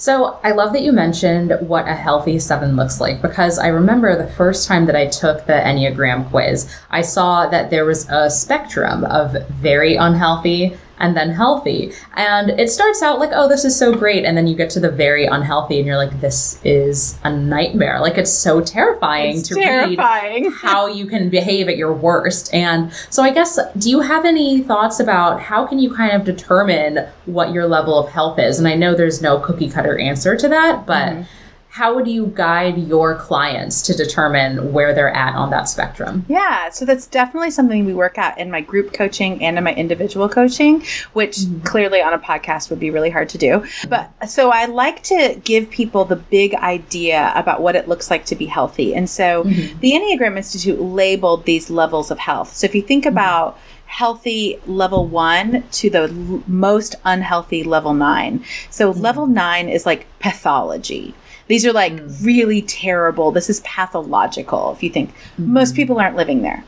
[0.02, 4.18] So I love that you mentioned what a healthy seven looks like because I remember
[4.18, 8.28] the first time that I took the Enneagram quiz, I saw that there was a
[8.28, 11.92] spectrum of very unhealthy and then healthy.
[12.16, 14.24] And it starts out like, oh, this is so great.
[14.24, 18.00] And then you get to the very unhealthy and you're like, this is a nightmare.
[18.00, 20.44] Like it's so terrifying it's to terrifying.
[20.46, 22.54] read how you can behave at your worst.
[22.54, 26.24] And so I guess, do you have any thoughts about how can you kind of
[26.24, 28.60] determine what your level of health is?
[28.60, 31.24] And I know there's no cookie cutter answer to that, but mm-hmm
[31.72, 36.26] how would you guide your clients to determine where they're at on that spectrum?
[36.28, 39.74] Yeah, so that's definitely something we work at in my group coaching and in my
[39.74, 41.62] individual coaching, which mm-hmm.
[41.62, 43.66] clearly on a podcast would be really hard to do.
[43.88, 48.26] But so I like to give people the big idea about what it looks like
[48.26, 48.94] to be healthy.
[48.94, 49.80] And so mm-hmm.
[49.80, 52.54] the Enneagram Institute labeled these levels of health.
[52.54, 53.14] So if you think mm-hmm.
[53.14, 58.44] about healthy level one to the l- most unhealthy level nine.
[58.70, 59.02] So mm-hmm.
[59.02, 61.14] level nine is like pathology.
[61.52, 62.26] These are like mm.
[62.26, 63.34] really terrible.
[63.34, 64.72] This is pathological.
[64.72, 65.52] If you think mm-hmm.
[65.52, 66.64] most people aren't living there,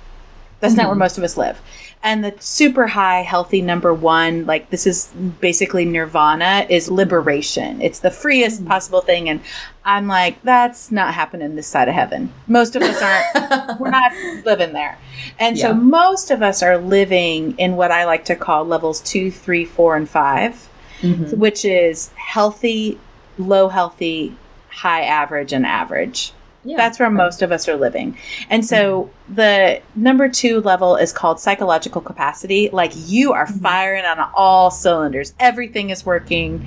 [0.59, 0.81] that's mm-hmm.
[0.81, 0.99] not where mm-hmm.
[0.99, 1.61] most of us live.
[2.03, 7.81] And the super high, healthy number one, like this is basically nirvana, is liberation.
[7.81, 8.67] It's the freest mm-hmm.
[8.67, 9.29] possible thing.
[9.29, 9.39] And
[9.85, 12.33] I'm like, that's not happening this side of heaven.
[12.47, 14.11] Most of us aren't, we're not
[14.43, 14.97] living there.
[15.39, 15.69] And yeah.
[15.69, 19.63] so most of us are living in what I like to call levels two, three,
[19.63, 20.69] four, and 5
[20.99, 21.39] mm-hmm.
[21.39, 22.99] which is healthy,
[23.37, 24.35] low healthy,
[24.73, 26.33] high average and average.
[26.65, 27.15] Yeah, That's where right.
[27.15, 28.17] most of us are living.
[28.49, 29.35] And so mm-hmm.
[29.35, 32.69] the number two level is called psychological capacity.
[32.71, 33.59] Like you are mm-hmm.
[33.59, 36.65] firing on all cylinders, everything is working,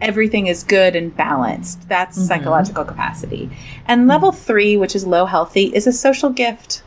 [0.00, 1.88] everything is good and balanced.
[1.88, 2.26] That's mm-hmm.
[2.26, 3.50] psychological capacity.
[3.86, 4.10] And mm-hmm.
[4.10, 6.82] level three, which is low healthy, is a social gift.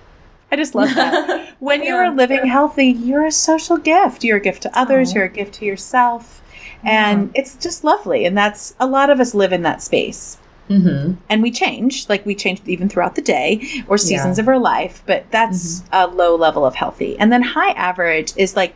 [0.52, 1.56] I just love that.
[1.60, 1.90] when yeah.
[1.90, 4.24] you are living healthy, you're a social gift.
[4.24, 5.16] You're a gift to others, oh.
[5.16, 6.42] you're a gift to yourself.
[6.84, 8.26] And it's just lovely.
[8.26, 10.38] And that's a lot of us live in that space.
[10.72, 11.14] Mm-hmm.
[11.30, 14.44] And we change, like we change even throughout the day or seasons yeah.
[14.44, 15.94] of our life, but that's mm-hmm.
[15.94, 17.18] a low level of healthy.
[17.20, 18.74] And then high average is like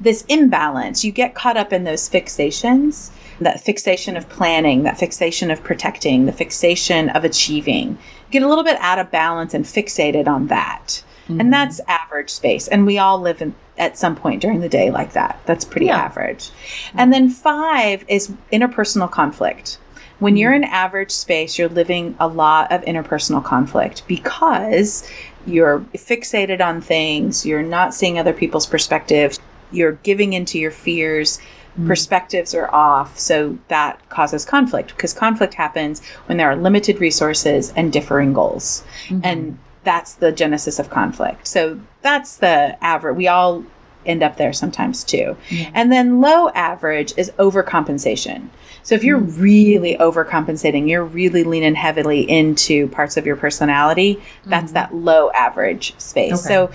[0.00, 1.04] this imbalance.
[1.04, 3.10] You get caught up in those fixations,
[3.40, 7.98] that fixation of planning, that fixation of protecting, the fixation of achieving.
[8.30, 11.02] Get a little bit out of balance and fixated on that.
[11.28, 11.40] Mm-hmm.
[11.40, 12.68] And that's average space.
[12.68, 15.40] And we all live in, at some point during the day like that.
[15.44, 15.98] That's pretty yeah.
[15.98, 16.50] average.
[16.94, 19.78] And then five is interpersonal conflict.
[20.18, 20.56] When you're mm.
[20.56, 25.08] in average space, you're living a lot of interpersonal conflict because
[25.46, 29.38] you're fixated on things, you're not seeing other people's perspectives,
[29.70, 31.38] you're giving into your fears
[31.78, 31.86] mm.
[31.86, 33.18] perspectives are off.
[33.18, 38.84] So that causes conflict because conflict happens when there are limited resources and differing goals.
[39.08, 39.20] Mm-hmm.
[39.24, 41.46] And that's the genesis of conflict.
[41.46, 43.16] So that's the average.
[43.16, 43.64] We all
[44.04, 45.36] end up there sometimes too.
[45.74, 48.48] And then low average is overcompensation.
[48.86, 54.70] So if you're really overcompensating, you're really leaning heavily into parts of your personality, that's
[54.74, 56.34] that low average space.
[56.34, 56.54] Okay.
[56.54, 56.70] So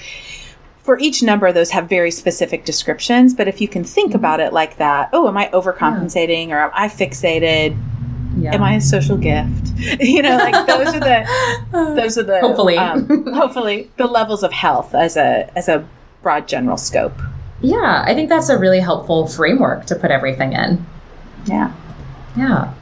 [0.84, 3.34] for each number, those have very specific descriptions.
[3.34, 6.72] But if you can think about it like that, oh, am I overcompensating or am
[6.74, 7.82] I fixated?
[8.36, 8.55] Yeah.
[8.55, 9.72] Am I a social gift?
[10.01, 11.26] you know, like those are the
[11.95, 12.78] those are the Hopefully.
[12.78, 15.88] um, hopefully the levels of health as a as a
[16.24, 17.18] broad general scope.
[17.62, 20.86] Yeah, I think that's a really helpful framework to put everything in.
[21.45, 21.72] Yeah.
[22.36, 22.73] Yeah.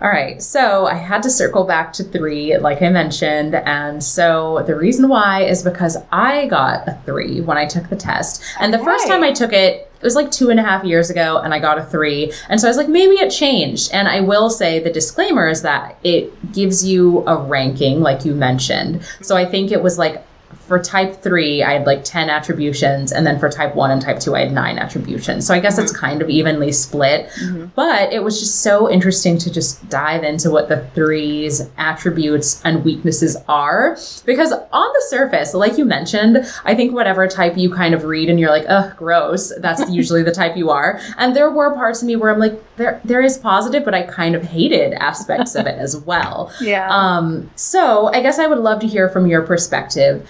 [0.00, 0.42] All right.
[0.42, 3.54] So I had to circle back to three, like I mentioned.
[3.54, 7.96] And so the reason why is because I got a three when I took the
[7.96, 8.42] test.
[8.60, 11.10] And the first time I took it, it was like two and a half years
[11.10, 12.32] ago, and I got a three.
[12.48, 13.90] And so I was like, maybe it changed.
[13.92, 18.34] And I will say the disclaimer is that it gives you a ranking, like you
[18.34, 19.02] mentioned.
[19.20, 20.24] So I think it was like
[20.66, 24.20] for type three, I had like 10 attributions, and then for type one and type
[24.20, 25.46] two, I had nine attributions.
[25.46, 27.28] So I guess it's kind of evenly split.
[27.74, 32.84] But it was just so interesting to just dive into what the threes attributes and
[32.84, 33.96] weaknesses are.
[34.24, 38.30] Because on the surface, like you mentioned, I think whatever type you kind of read
[38.30, 41.00] and you're like, ugh, gross, that's usually the type you are.
[41.18, 44.02] And there were parts of me where I'm like, there there is positive, but I
[44.02, 46.52] kind of hated aspects of it as well.
[46.60, 46.88] Yeah.
[46.90, 50.28] Um, so I guess I would love to hear from your perspective.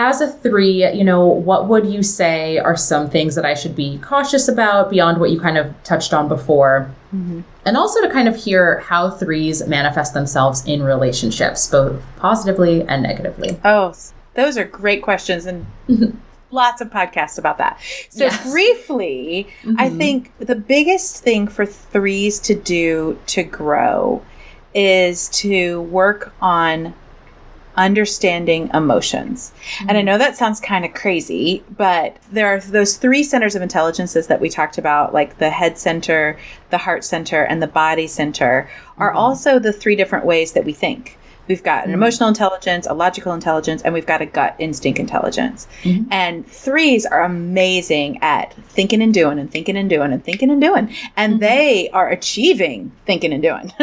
[0.00, 3.74] As a three, you know, what would you say are some things that I should
[3.74, 6.88] be cautious about beyond what you kind of touched on before?
[7.12, 7.40] Mm-hmm.
[7.66, 13.02] And also to kind of hear how threes manifest themselves in relationships, both positively and
[13.02, 13.58] negatively.
[13.64, 13.92] Oh,
[14.34, 16.16] those are great questions and mm-hmm.
[16.52, 17.80] lots of podcasts about that.
[18.08, 18.52] So, Yes.
[18.52, 19.98] briefly, I mm-hmm.
[19.98, 24.22] think the biggest thing for threes to do to grow
[24.74, 26.94] is to work on
[27.78, 29.52] understanding emotions.
[29.80, 30.04] And I mm.
[30.04, 34.40] know that sounds kind of crazy, but there are those three centers of intelligences that
[34.40, 36.36] we talked about, like the head center,
[36.70, 38.68] the heart center, and the body center,
[38.98, 39.18] are mm-hmm.
[39.18, 41.16] also the three different ways that we think.
[41.46, 41.94] We've got an mm.
[41.94, 45.66] emotional intelligence, a logical intelligence, and we've got a gut instinct intelligence.
[45.82, 46.12] Mm-hmm.
[46.12, 50.60] And threes are amazing at thinking and doing and thinking and doing and thinking and
[50.60, 50.94] doing.
[51.16, 51.40] And mm-hmm.
[51.40, 53.72] they are achieving thinking and doing.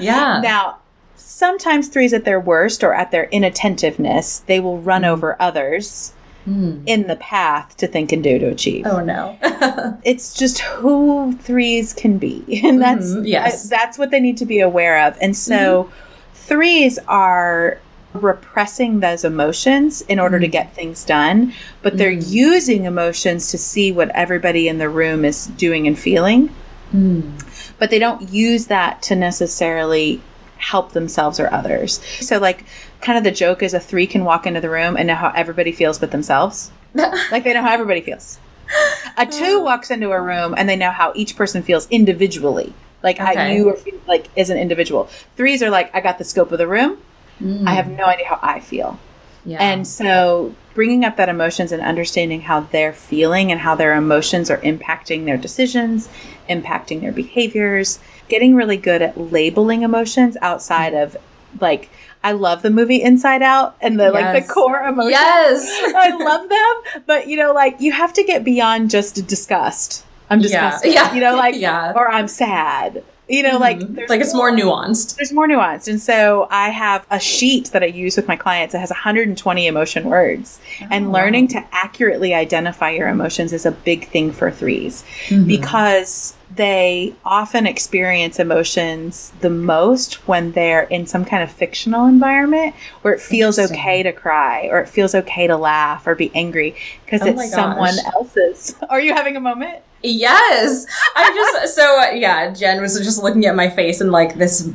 [0.00, 0.40] Yeah.
[0.42, 0.78] Now,
[1.26, 5.08] sometimes threes at their worst or at their inattentiveness, they will run hmm.
[5.08, 6.14] over others
[6.44, 6.80] hmm.
[6.86, 8.86] in the path to think and do to achieve.
[8.86, 9.36] Oh no.
[10.04, 12.44] It's just who threes can be.
[12.64, 13.66] And that's Mhm, yes.
[13.66, 15.18] uh, that's what they need to be aware of.
[15.20, 16.34] And so mm-hmm.
[16.34, 17.78] threes are
[18.12, 20.52] repressing those emotions in order to mm.
[20.52, 21.52] get things done,
[21.82, 22.30] but they're mm.
[22.30, 26.48] using emotions to see what everybody in the room is doing and feeling.
[26.94, 27.74] Mm.
[27.78, 30.22] But they don't use that to necessarily
[30.58, 32.00] help themselves or others.
[32.20, 32.64] So like
[33.00, 35.32] kind of the joke is a 3 can walk into the room and know how
[35.34, 36.70] everybody feels but themselves.
[36.94, 38.38] like they know how everybody feels.
[39.16, 42.72] A 2 um, walks into a room and they know how each person feels individually.
[43.02, 43.78] Like how you are
[44.08, 45.04] like as an individual.
[45.36, 46.98] Threes are like I got the scope of the room.
[47.38, 47.66] I mm.
[47.66, 48.98] have no idea how I feel.
[49.46, 49.58] Yeah.
[49.62, 54.50] And so bringing up that emotions and understanding how they're feeling and how their emotions
[54.50, 56.08] are impacting their decisions,
[56.50, 61.16] impacting their behaviors, getting really good at labeling emotions outside of
[61.60, 61.88] like
[62.24, 65.12] I love the movie Inside Out and the like the core emotions.
[65.12, 65.92] yes.
[65.96, 70.04] I love them, but you know like you have to get beyond just disgust.
[70.28, 70.42] I'm Yeah.
[70.42, 70.92] disgusted.
[70.92, 71.14] Yeah.
[71.14, 71.92] You know like Yeah.
[71.94, 73.04] or I'm sad.
[73.28, 75.16] You know like there's like it's more nuanced.
[75.16, 75.88] there's more nuanced.
[75.88, 79.66] And so I have a sheet that I use with my clients that has 120
[79.66, 80.60] emotion words.
[80.90, 85.02] and learning to accurately identify your emotions is a big thing for 3s
[85.46, 92.74] because they often experience emotions the most when they're in some kind of fictional environment
[93.02, 96.74] where it feels okay to cry or it feels okay to laugh or be angry
[97.04, 98.76] because Oh it's someone else's.
[98.88, 99.82] Are you having a moment?
[100.06, 100.86] Yes.
[101.16, 104.70] I just so uh, yeah, Jen was just looking at my face and like this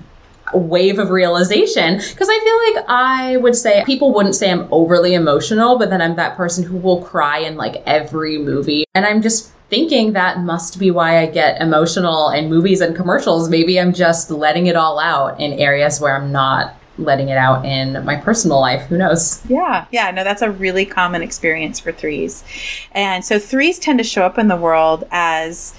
[0.54, 5.14] wave of realization because I feel like I would say people wouldn't say I'm overly
[5.14, 8.84] emotional, but then I'm that person who will cry in like every movie.
[8.94, 13.48] And I'm just thinking that must be why I get emotional in movies and commercials.
[13.50, 17.66] Maybe I'm just letting it all out in areas where I'm not letting it out
[17.66, 18.84] in my personal life.
[18.84, 19.42] Who knows?
[19.48, 22.44] Yeah, yeah, no, that's a really common experience for threes.
[22.92, 25.76] And so threes tend to show up in the world as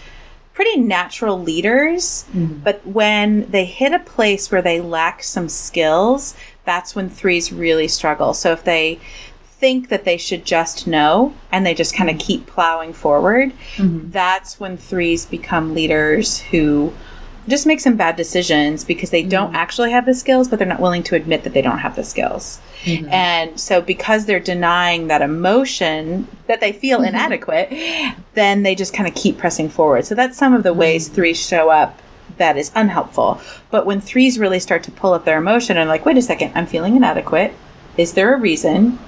[0.55, 2.59] pretty natural leaders, mm-hmm.
[2.62, 7.89] but when they hit a place where they lack some skills, that's when threes really
[7.89, 8.35] struggle.
[8.35, 9.01] So if they
[9.45, 12.27] think that they should just know and they just kind of mm-hmm.
[12.27, 14.11] keep plowing forward, mm-hmm.
[14.11, 16.93] that's when threes become leaders who
[17.49, 19.57] just make some bad decisions because they don't mm-hmm.
[19.57, 22.05] actually have the skills, but they're not willing to admit that they don't have the
[22.05, 22.61] skills.
[22.84, 23.09] Mm-hmm.
[23.09, 27.09] And so, because they're denying that emotion that they feel mm-hmm.
[27.09, 27.72] inadequate,
[28.34, 30.05] then they just kind of keep pressing forward.
[30.05, 32.01] So, that's some of the ways threes show up
[32.38, 33.40] that is unhelpful.
[33.70, 36.53] But when threes really start to pull up their emotion and, like, wait a second,
[36.55, 37.55] I'm feeling inadequate.
[37.97, 38.99] Is there a reason?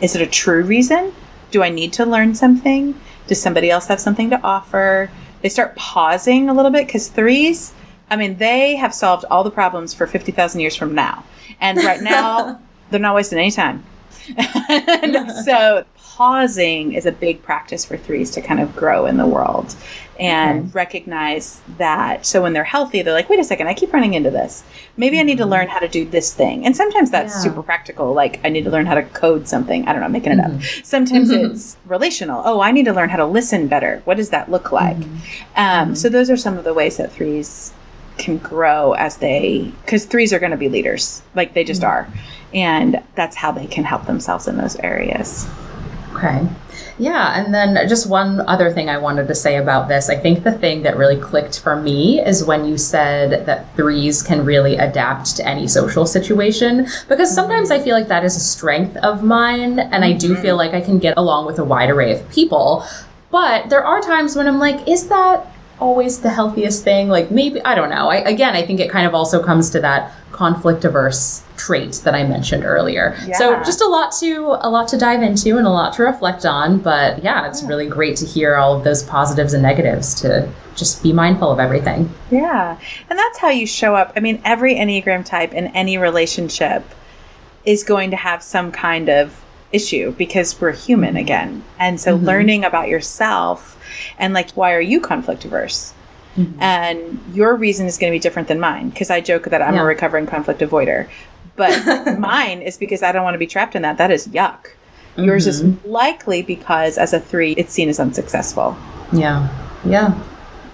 [0.00, 1.12] Is it a true reason?
[1.50, 3.00] Do I need to learn something?
[3.28, 5.10] Does somebody else have something to offer?
[5.42, 7.72] They start pausing a little bit because threes,
[8.10, 11.24] I mean, they have solved all the problems for 50,000 years from now.
[11.60, 12.60] And right now,
[12.90, 13.84] they're not wasting any time.
[14.36, 15.84] and so
[16.16, 19.76] pausing is a big practice for threes to kind of grow in the world
[20.18, 20.70] and mm-hmm.
[20.70, 22.24] recognize that.
[22.24, 24.64] So when they're healthy, they're like, wait a second, I keep running into this.
[24.96, 25.52] Maybe I need to mm-hmm.
[25.52, 26.64] learn how to do this thing.
[26.64, 27.40] And sometimes that's Yeah.
[27.40, 28.14] super practical.
[28.14, 29.86] Like I need to learn how to code something.
[29.86, 30.52] I don't know, I'm making it up.
[30.52, 30.84] Mm-hmm.
[30.84, 32.40] Sometimes it's relational.
[32.46, 34.00] Oh, I need to learn how to listen better.
[34.06, 34.96] What does that look like?
[35.54, 37.74] Um, So those are some of the ways that threes
[38.16, 42.08] can grow as they because threes are going to be leaders like they just are
[42.54, 45.46] and that's how they can help themselves in those areas
[46.16, 46.48] Okay.
[46.98, 50.08] Yeah, and then just one other thing I wanted to say about this.
[50.08, 54.22] I think the thing that really clicked for me is when you said that threes
[54.22, 56.86] can really adapt to any social situation.
[57.08, 60.56] Because sometimes I feel like that is a strength of mine, and I do feel
[60.56, 60.72] mm-hmm.
[60.72, 62.84] like I can get along with a wide array of people.
[63.30, 65.46] But there are times when I'm like, is that
[65.78, 67.08] always the healthiest thing?
[67.08, 68.08] Like maybe I don't know.
[68.08, 72.14] I, again, I think it kind of also comes to that conflict averse trait that
[72.14, 73.16] I mentioned earlier.
[73.38, 76.44] So just a lot to a lot to dive into and a lot to reflect
[76.44, 76.78] on.
[76.78, 81.02] But yeah, it's really great to hear all of those positives and negatives to just
[81.02, 82.12] be mindful of everything.
[82.30, 86.84] yeah and that's how you show up i mean every enneagram type in any relationship
[87.64, 92.26] is going to have some kind of issue because we're human again and so mm-hmm.
[92.26, 93.72] learning about yourself
[94.18, 95.92] and like why are you conflict averse
[96.60, 99.74] and your reason is going to be different than mine because i joke that i'm
[99.74, 99.82] Yeah.
[99.82, 101.08] a recovering conflict avoider
[101.56, 104.68] but mine is because i don't want to be trapped in that that is yuck
[105.16, 108.76] yours is likely because as a three it's seen as unsuccessful
[109.12, 109.48] Yeah.
[109.84, 110.12] Yeah.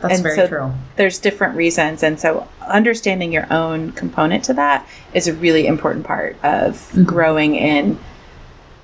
[0.01, 0.73] That's And very so true.
[0.97, 6.05] there's different reasons and so understanding your own component to that is a really important
[6.05, 7.05] part of Mm-hmm.
[7.05, 8.01] growing in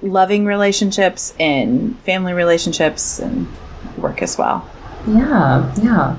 [0.01, 3.49] loving relationships in family relationships and
[3.99, 4.68] work as well
[5.07, 6.16] Yeah, yeah.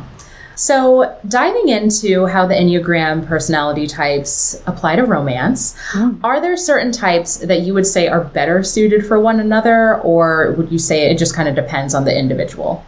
[0.56, 6.20] So, diving into how the Enneagram personality types apply to romance, hmm.
[6.22, 10.52] are there certain types that you would say are better suited for one another, or
[10.58, 12.84] would you say it just kind of depends on the individual?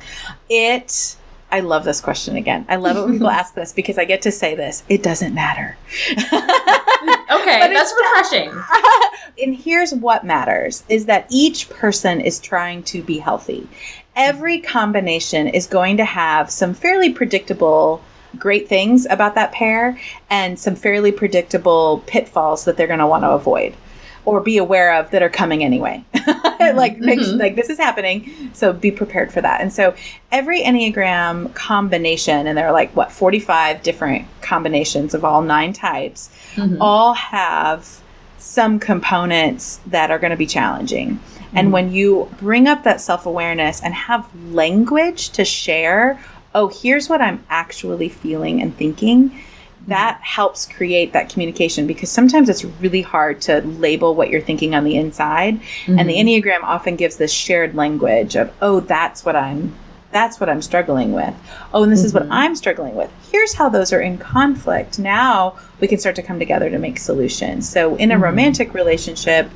[0.52, 1.16] it
[1.50, 4.22] i love this question again i love it when people ask this because i get
[4.22, 5.78] to say this it doesn't matter
[7.32, 8.52] Okay, that's refreshing.
[9.44, 13.68] and here's what matters is that each person is trying to be healthy.
[14.16, 18.02] Every combination is going to have some fairly predictable
[18.38, 20.00] great things about that pair
[20.30, 23.76] and some fairly predictable pitfalls that they're going to want to avoid
[24.24, 26.04] or be aware of that are coming anyway.
[26.62, 26.78] Mm-hmm.
[26.78, 27.40] like make, mm-hmm.
[27.40, 29.62] like this is happening, so be prepared for that.
[29.62, 29.96] And so
[30.32, 36.30] every enneagram combination and there are like what 45 different combinations of all nine types
[36.54, 36.82] mm-hmm.
[36.82, 38.02] all have
[38.38, 41.20] some components that are going to be challenging.
[41.54, 41.74] And mm-hmm.
[41.74, 46.20] when you bring up that self awareness and have language to share,
[46.56, 49.40] oh, here's what I'm actually feeling and thinking, mm-hmm.
[49.88, 54.76] that helps create that communication because sometimes it's really hard to label what you're thinking
[54.76, 55.60] on the inside.
[55.88, 56.28] And the mm-hmm.
[56.28, 59.76] Enneagram often gives this shared language of, oh, that's what I'm.
[60.12, 61.34] That's what I'm struggling with.
[61.74, 63.10] Oh, and this is what I'm struggling with.
[63.32, 65.00] Here's how those are in conflict.
[65.00, 67.70] Now we can start to come together to make solutions.
[67.70, 69.50] So, in a romantic relationship,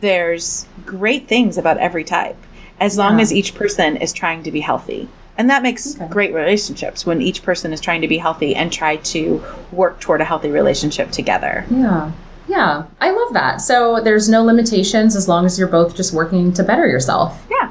[0.00, 2.36] there's great things about every type
[2.80, 3.22] as long Yeah.
[3.22, 5.08] as each person is trying to be healthy.
[5.36, 6.06] And that makes Okay.
[6.10, 9.42] great relationships when each person is trying to be healthy and try to
[9.72, 11.64] work toward a healthy relationship together.
[11.70, 12.10] Yeah.
[12.48, 13.60] Yeah, I love that.
[13.60, 17.44] So there's no limitations as long as you're both just working to better yourself.
[17.50, 17.68] Yeah.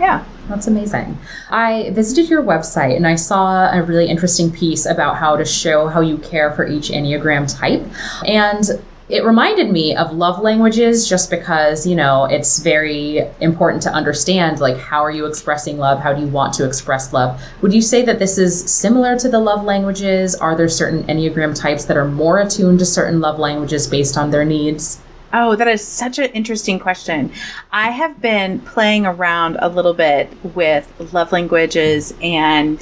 [0.00, 0.20] Yeah.
[0.48, 1.18] That's amazing.
[1.50, 5.88] I visited your website and I saw a really interesting piece about how to show
[5.88, 7.84] how you care for each Enneagram type.
[8.26, 8.70] And
[9.12, 14.58] it reminded me of love languages just because, you know, it's very important to understand
[14.58, 16.00] like how are you expressing love?
[16.00, 17.38] How do you want to express love?
[17.60, 20.34] Would you say that this is similar to the love languages?
[20.36, 24.30] Are there certain Enneagram types that are more attuned to certain love languages based on
[24.30, 25.02] their needs?
[25.34, 27.30] Oh, that is such an interesting question.
[27.70, 32.78] I have been playing around a little bit with love languages and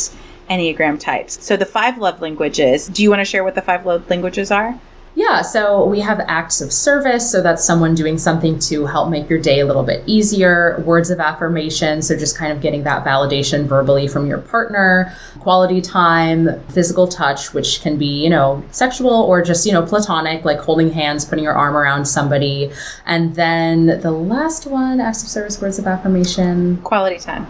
[0.49, 1.45] Enneagram types.
[1.45, 4.53] So, the five love languages, do you want to share what the five love languages
[4.53, 4.79] are?
[5.21, 7.31] Yeah, so we have acts of service.
[7.31, 10.83] So that's someone doing something to help make your day a little bit easier.
[10.87, 12.01] Words of affirmation.
[12.01, 15.15] So just kind of getting that validation verbally from your partner.
[15.41, 20.47] Quality time, physical touch, which can be, you know, sexual or just, you know, platonic,
[20.47, 22.71] like holding hands, putting your arm around somebody.
[23.05, 26.79] And then the last one, acts of service, words of affirmation.
[26.79, 27.47] Quality time.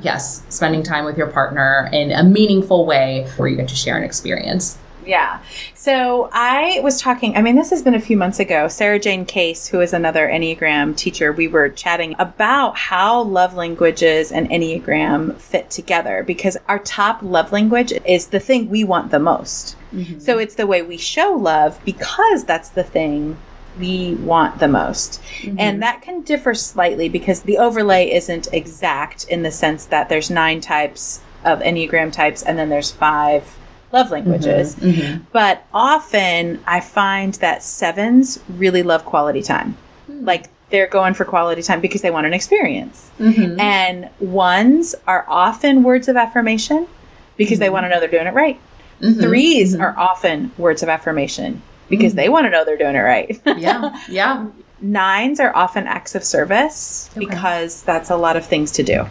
[0.00, 3.98] Yes, spending time with your partner in a meaningful way where you get to share
[3.98, 4.78] an experience.
[5.06, 5.40] Yeah.
[5.74, 8.68] So I was talking, I mean, this has been a few months ago.
[8.68, 14.32] Sarah Jane Case, who is another Enneagram teacher, we were chatting about how love languages
[14.32, 19.20] and Enneagram fit together because our top love language is the thing we want the
[19.20, 19.76] most.
[19.92, 20.18] Mm-hmm.
[20.18, 23.36] So it's the way we show love because that's the thing
[23.78, 25.20] we want the most.
[25.40, 25.60] Mm-hmm.
[25.60, 30.30] And that can differ slightly because the overlay isn't exact in the sense that there's
[30.30, 33.56] nine types of Enneagram types and then there's five
[33.92, 34.74] love languages.
[34.76, 35.24] Mm-hmm, mm-hmm.
[35.32, 39.76] But often I find that sevens really love quality time.
[40.10, 40.24] Mm-hmm.
[40.24, 43.10] Like they're going for quality time because they want an experience.
[43.18, 43.60] Mm-hmm.
[43.60, 46.88] And ones are often words of affirmation
[47.36, 47.74] because they mm-hmm.
[47.74, 48.60] want to know they're doing it right.
[49.00, 49.20] Mm-hmm.
[49.20, 53.40] Threes are often words of affirmation because they want to know they're doing it right.
[53.56, 54.02] yeah.
[54.08, 54.46] Yeah.
[54.78, 57.24] Nines are often acts of service okay.
[57.24, 59.06] because that's a lot of things to do.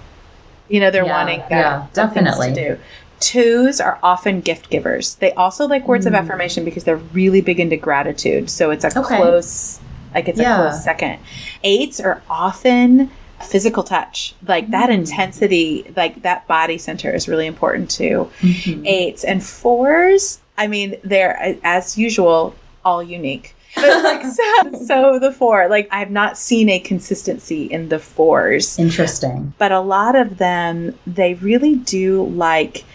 [0.69, 2.53] You know, they're yeah, wanting that, yeah, definitely.
[2.53, 2.82] to do.
[3.26, 5.15] Twos are often gift givers.
[5.15, 6.09] They also like words mm.
[6.09, 8.51] of affirmation because they're really big into gratitude.
[8.51, 9.17] So it's a okay.
[9.17, 9.80] close,
[10.13, 10.53] like it's yeah.
[10.53, 11.17] a close second.
[11.63, 13.09] Eights are often
[13.41, 14.36] physical touch.
[14.47, 14.71] Like mm.
[14.71, 18.86] that intensity, like that body center is really important to mm-hmm.
[18.86, 19.23] eights.
[19.23, 22.55] And fours, I mean, they're as usual,
[22.86, 23.55] all unique.
[23.76, 28.78] But like so, so the four, like I've not seen a consistency in the fours.
[28.78, 29.55] Interesting.
[29.57, 32.86] But a lot of them, they really do like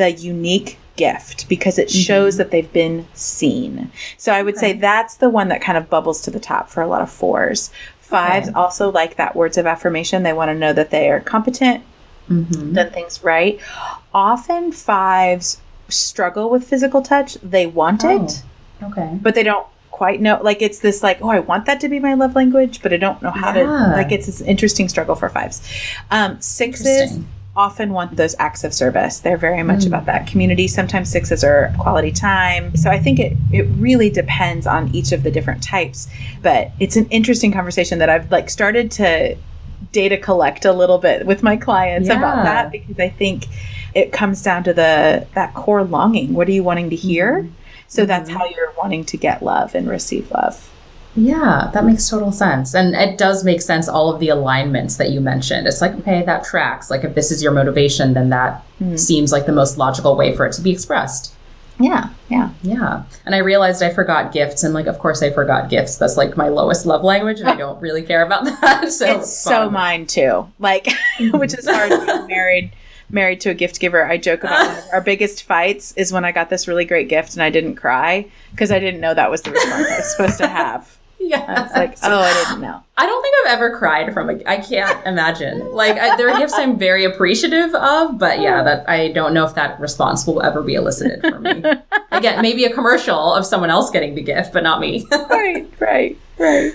[0.00, 2.38] the unique gift because it shows mm-hmm.
[2.38, 3.92] that they've been seen.
[4.16, 4.72] So I would okay.
[4.72, 7.10] say that's the one that kind of bubbles to the top for a lot of
[7.10, 7.70] fours.
[8.00, 8.58] Fives okay.
[8.58, 10.22] also like that words of affirmation.
[10.22, 11.84] They want to know that they are competent,
[12.30, 12.72] mm-hmm.
[12.72, 13.60] done things right.
[14.14, 17.34] Often fives struggle with physical touch.
[17.34, 18.42] They want oh, it.
[18.82, 19.18] Okay.
[19.20, 21.98] But they don't quite know like it's this like oh i want that to be
[21.98, 23.64] my love language but i don't know how yeah.
[23.64, 25.60] to like it's this interesting struggle for fives
[26.10, 27.18] um sixes
[27.60, 29.20] often want those acts of service.
[29.20, 29.88] They're very much mm.
[29.88, 30.66] about that community.
[30.66, 32.74] Sometimes sixes are quality time.
[32.74, 36.08] So I think it, it really depends on each of the different types.
[36.42, 39.36] But it's an interesting conversation that I've like started to
[39.92, 42.18] data collect a little bit with my clients yeah.
[42.18, 43.46] about that because I think
[43.94, 46.32] it comes down to the that core longing.
[46.34, 47.42] What are you wanting to hear?
[47.42, 47.52] Mm-hmm.
[47.88, 48.08] So mm-hmm.
[48.08, 50.70] that's how you're wanting to get love and receive love.
[51.16, 52.74] Yeah, that makes total sense.
[52.74, 55.66] And it does make sense, all of the alignments that you mentioned.
[55.66, 56.90] It's like, okay, that tracks.
[56.90, 58.98] Like, if this is your motivation, then that mm.
[58.98, 61.34] seems like the most logical way for it to be expressed.
[61.80, 62.50] Yeah, yeah.
[62.62, 63.04] Yeah.
[63.24, 64.62] And I realized I forgot gifts.
[64.62, 65.96] And, like, of course, I forgot gifts.
[65.96, 68.92] That's like my lowest love language, and I don't really care about that.
[68.92, 70.48] So it's so mine, too.
[70.58, 70.86] Like,
[71.32, 72.72] which is hard being married
[73.12, 76.48] married to a gift giver, I joke about our biggest fights is when I got
[76.48, 79.50] this really great gift and I didn't cry because I didn't know that was the
[79.50, 80.99] response I was supposed to have.
[81.30, 81.66] Yeah.
[81.66, 82.82] It's like, oh, I didn't know.
[82.96, 84.42] I don't think I've ever cried from a.
[84.46, 85.70] I can't imagine.
[85.72, 89.44] Like, I, there are gifts I'm very appreciative of, but yeah, that I don't know
[89.44, 91.62] if that response will ever be elicited for me.
[92.10, 95.06] Again, maybe a commercial of someone else getting the gift, but not me.
[95.12, 96.74] right, right, right.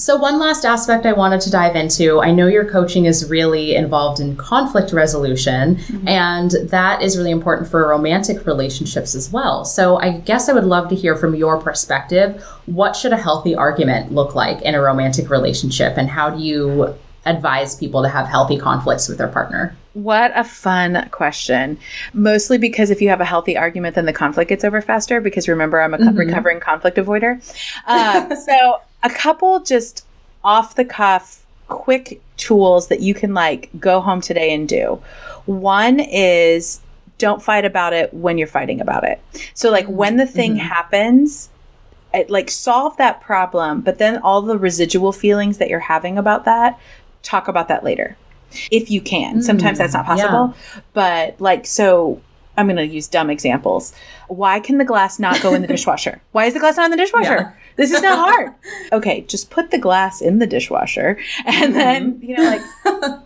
[0.00, 3.74] So, one last aspect I wanted to dive into I know your coaching is really
[3.74, 6.08] involved in conflict resolution, mm-hmm.
[6.08, 9.66] and that is really important for romantic relationships as well.
[9.66, 13.54] So, I guess I would love to hear from your perspective what should a healthy
[13.54, 16.94] argument look like in a romantic relationship, and how do you
[17.26, 19.76] advise people to have healthy conflicts with their partner?
[19.92, 21.78] What a fun question.
[22.14, 25.20] Mostly because if you have a healthy argument, then the conflict gets over faster.
[25.20, 26.16] Because remember, I'm a mm-hmm.
[26.16, 27.38] recovering conflict avoider.
[27.86, 30.04] Uh, so a couple just
[30.44, 35.00] off the cuff quick tools that you can like go home today and do.
[35.46, 36.80] One is
[37.18, 39.20] don't fight about it when you're fighting about it.
[39.54, 40.66] So like when the thing mm-hmm.
[40.66, 41.50] happens,
[42.12, 46.44] it, like solve that problem, but then all the residual feelings that you're having about
[46.46, 46.78] that,
[47.22, 48.16] talk about that later.
[48.70, 49.38] If you can.
[49.38, 50.54] Mm, Sometimes that's not possible.
[50.56, 50.80] Yeah.
[50.92, 52.20] But like so
[52.56, 53.94] I'm going to use dumb examples.
[54.28, 56.20] Why can the glass not go in the dishwasher?
[56.32, 57.28] Why is the glass not in the dishwasher?
[57.30, 57.52] Yeah.
[57.76, 58.54] This is not hard.
[58.92, 62.24] okay, just put the glass in the dishwasher and then, mm-hmm.
[62.24, 62.62] you know, like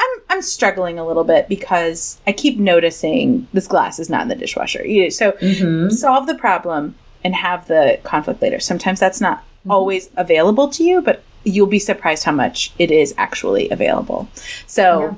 [0.00, 4.28] I'm I'm struggling a little bit because I keep noticing this glass is not in
[4.28, 4.80] the dishwasher.
[5.10, 5.90] So mm-hmm.
[5.90, 8.60] solve the problem and have the conflict later.
[8.60, 9.72] Sometimes that's not mm-hmm.
[9.72, 14.28] always available to you, but you'll be surprised how much it is actually available.
[14.66, 15.14] So yeah.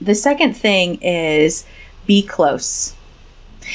[0.00, 1.64] the second thing is
[2.06, 2.94] be close.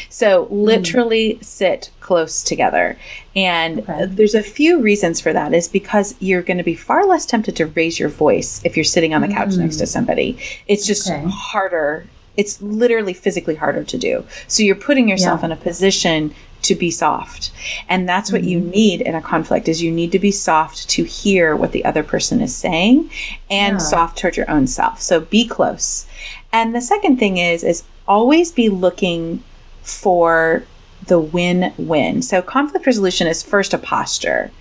[0.09, 1.43] So literally mm.
[1.43, 2.97] sit close together.
[3.35, 4.05] And okay.
[4.05, 7.55] there's a few reasons for that is because you're going to be far less tempted
[7.57, 9.59] to raise your voice if you're sitting on the couch mm.
[9.59, 10.37] next to somebody.
[10.67, 11.23] It's just okay.
[11.27, 12.05] harder.
[12.37, 14.25] It's literally physically harder to do.
[14.47, 15.47] So you're putting yourself yeah.
[15.47, 17.51] in a position to be soft.
[17.87, 18.49] And that's what mm-hmm.
[18.49, 21.85] you need in a conflict is you need to be soft to hear what the
[21.85, 23.09] other person is saying
[23.49, 23.77] and yeah.
[23.77, 25.01] soft toward your own self.
[25.01, 26.05] So be close.
[26.51, 29.43] And the second thing is is always be looking
[29.97, 30.63] for
[31.07, 32.21] the win-win.
[32.21, 34.51] So conflict resolution is first a posture.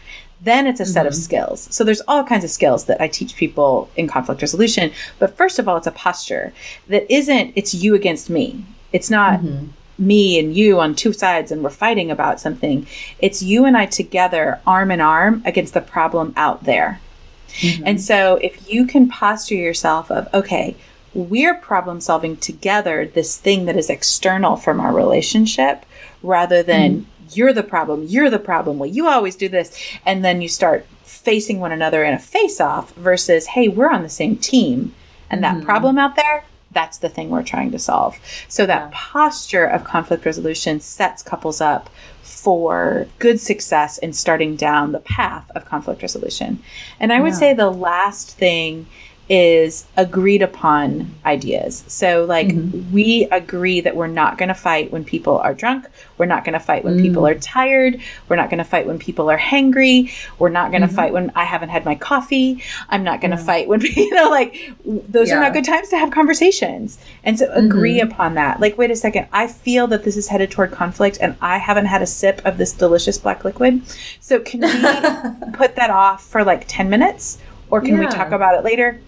[0.41, 1.09] Then it's a set mm-hmm.
[1.09, 1.69] of skills.
[1.75, 5.59] So there's all kinds of skills that I teach people in conflict resolution, but first
[5.59, 6.53] of all it's a posture
[6.89, 8.65] that isn't it's you against me.
[8.93, 9.67] It's not mm-hmm
[9.99, 12.87] me and you on two sides and we're fighting about something.
[13.19, 17.01] It's you and I together, arm in arm, against the problem out there.
[17.49, 17.83] Mm-hmm.
[17.87, 20.77] And so if you can posture yourself of, okay,
[21.19, 25.85] we're problem solving together this thing that is external from our relationship
[26.23, 27.29] rather than mm-hmm.
[27.31, 28.79] you're the problem, you're the problem.
[28.79, 29.77] Well, you always do this.
[30.07, 34.03] And then you start facing one another in a face off versus, hey, we're on
[34.03, 34.95] the same team.
[35.29, 35.67] And that mm-hmm.
[35.67, 38.19] problem out there, that's the thing we're trying to solve.
[38.47, 38.91] So that yeah.
[38.93, 41.91] posture of conflict resolution sets couples up
[42.23, 46.63] for good success in starting down the path of conflict resolution.
[47.01, 48.87] And I would say the last thing
[49.29, 51.85] is agreed upon ideas.
[51.87, 52.93] So, like, mm-hmm.
[52.93, 55.87] we agree that we're not going to fight when people are drunk.
[56.17, 57.03] We're not going to fight when mm.
[57.03, 58.01] people are tired.
[58.29, 60.13] We're not going to fight when people are hangry.
[60.39, 60.97] We're not going to mm-hmm.
[60.97, 62.63] fight when I haven't had my coffee.
[62.89, 63.45] I'm not going to yeah.
[63.45, 65.37] fight when, you know, like, those yeah.
[65.37, 66.99] are not good times to have conversations.
[67.23, 68.11] And so, agree mm-hmm.
[68.11, 68.61] upon that.
[68.61, 71.87] Like, wait a second, I feel that this is headed toward conflict and I haven't
[71.87, 73.83] had a sip of this delicious black liquid.
[74.21, 77.39] So, can we put that off for like 10 minutes?
[77.71, 78.01] Or can yeah.
[78.01, 78.99] we talk about it later?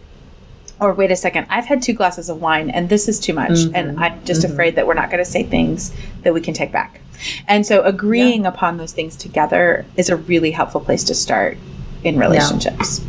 [0.81, 3.51] Or wait a second, I've had two glasses of wine and this is too much.
[3.51, 3.74] Mm-hmm.
[3.74, 4.53] And I'm just mm-hmm.
[4.53, 7.01] afraid that we're not going to say things that we can take back.
[7.47, 8.49] And so agreeing yeah.
[8.49, 11.59] upon those things together is a really helpful place to start
[12.03, 13.01] in relationships.
[13.01, 13.07] Yeah.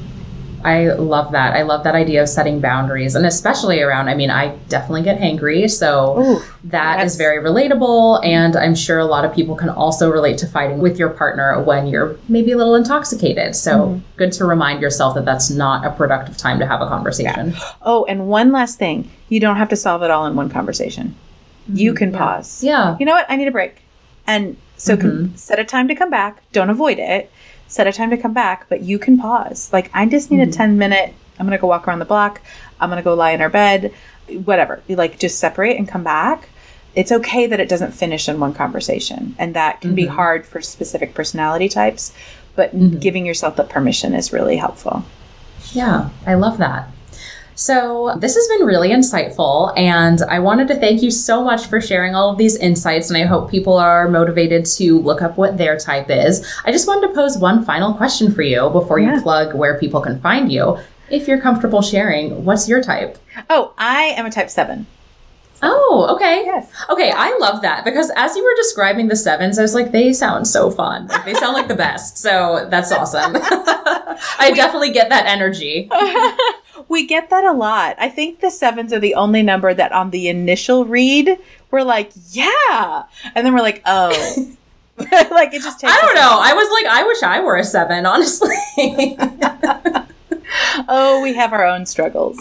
[0.64, 1.56] I love that.
[1.56, 5.20] I love that idea of setting boundaries and especially around, I mean, I definitely get
[5.20, 5.70] hangry.
[5.70, 7.12] So Ooh, that yes.
[7.12, 8.24] is very relatable.
[8.26, 11.62] And I'm sure a lot of people can also relate to fighting with your partner
[11.64, 13.56] when you're maybe a little intoxicated.
[13.56, 14.06] So mm-hmm.
[14.18, 17.52] good to remind yourself that that's not a productive time to have a conversation.
[17.52, 17.72] Yeah.
[17.82, 21.16] Oh, and one last thing you don't have to solve it all in one conversation.
[21.68, 21.98] You mm-hmm.
[21.98, 22.18] can yeah.
[22.18, 22.64] pause.
[22.64, 22.98] Yeah.
[23.00, 23.26] You know what?
[23.30, 23.82] I need a break.
[24.28, 25.36] And so mm-hmm.
[25.36, 26.44] set a time to come back.
[26.52, 27.32] Don't avoid it
[27.72, 29.72] set a time to come back, but you can pause.
[29.72, 30.50] Like, I just need mm-hmm.
[30.50, 32.42] a 10 minute, I'm going to go walk around the block.
[32.82, 33.94] I'm going to go lie in our bed,
[34.44, 34.84] whatever.
[34.90, 36.50] Like, just separate and come back.
[36.96, 39.36] It's okay that it doesn't finish in one conversation.
[39.40, 39.96] And that can mm-hmm.
[39.96, 42.14] be hard for specific personality types,
[42.58, 43.00] but mm-hmm.
[43.00, 45.06] giving yourself the permission is really helpful.
[45.72, 46.90] Yeah, I love that.
[47.56, 51.80] So, this has been really insightful, and I wanted to thank you so much for
[51.80, 53.10] sharing all of these insights.
[53.10, 56.46] And I hope people are motivated to look up what their type is.
[56.66, 59.16] I just wanted to pose one final question for you before yeah.
[59.16, 60.78] you plug where people can find you.
[61.10, 63.18] If you're comfortable sharing, what's your type?
[63.50, 64.88] Oh, I am a type seven.
[65.64, 66.44] Oh, okay.
[66.46, 66.72] Yes.
[66.90, 70.12] Okay, I love that because as you were describing the sevens, I was like, they
[70.14, 71.08] sound so fun.
[71.08, 72.18] Like, they sound like the best.
[72.18, 73.34] So that's awesome.
[73.36, 75.90] I we, definitely get that energy.
[76.90, 77.96] we get that a lot.
[78.00, 81.38] I think the sevens are the only number that on the initial read,
[81.70, 83.04] we're like, yeah.
[83.36, 84.56] And then we're like, oh.
[85.32, 86.38] like it just takes I don't know.
[86.40, 88.56] I was like, I wish I were a seven, honestly.
[90.88, 92.38] oh, we have our own struggles.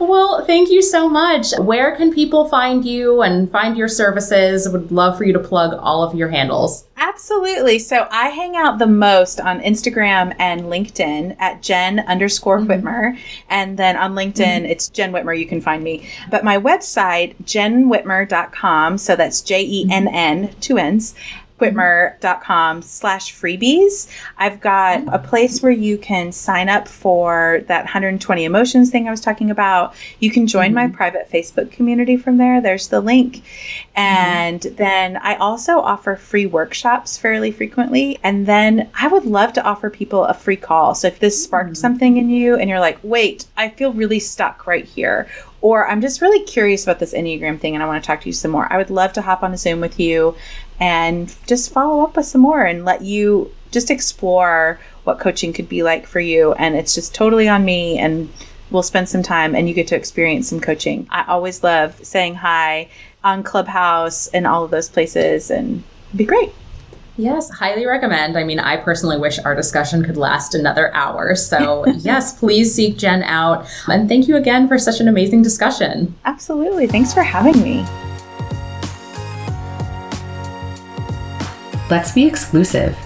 [0.00, 1.52] Well, thank you so much.
[1.58, 4.66] Where can people find you and find your services?
[4.66, 6.86] Would love for you to plug all of your handles.
[6.96, 7.78] Absolutely.
[7.78, 12.86] So I hang out the most on Instagram and LinkedIn at Jenn underscore mm-hmm.
[12.86, 13.18] Whitmer.
[13.50, 14.64] And then on LinkedIn, mm-hmm.
[14.66, 15.38] it's Jenn Whitmer.
[15.38, 16.08] You can find me.
[16.30, 18.96] But my website, jennwhitmer.com.
[18.96, 21.14] So that's J E N N, two N's
[21.60, 24.08] whitmer.com slash freebies.
[24.38, 29.10] I've got a place where you can sign up for that 120 emotions thing I
[29.10, 29.94] was talking about.
[30.18, 30.74] You can join mm-hmm.
[30.74, 32.60] my private Facebook community from there.
[32.60, 33.42] There's the link.
[33.94, 34.74] And mm-hmm.
[34.76, 38.18] then I also offer free workshops fairly frequently.
[38.22, 40.94] And then I would love to offer people a free call.
[40.94, 41.74] So if this sparked mm-hmm.
[41.74, 45.28] something in you and you're like, wait, I feel really stuck right here,
[45.60, 48.28] or I'm just really curious about this Enneagram thing and I want to talk to
[48.28, 48.72] you some more.
[48.72, 50.34] I would love to hop on a Zoom with you
[50.80, 55.68] and just follow up with some more and let you just explore what coaching could
[55.68, 56.52] be like for you.
[56.54, 58.32] And it's just totally on me and
[58.70, 61.06] we'll spend some time and you get to experience some coaching.
[61.10, 62.88] I always love saying hi
[63.22, 65.84] on Clubhouse and all of those places and
[66.16, 66.52] be great.
[67.16, 68.38] Yes, highly recommend.
[68.38, 71.34] I mean, I personally wish our discussion could last another hour.
[71.34, 73.66] So, yes, please seek Jenn out.
[73.88, 76.14] And thank you again for such an amazing discussion.
[76.24, 76.86] Absolutely.
[76.86, 77.84] Thanks for having me.
[81.90, 82.96] Let's be exclusive.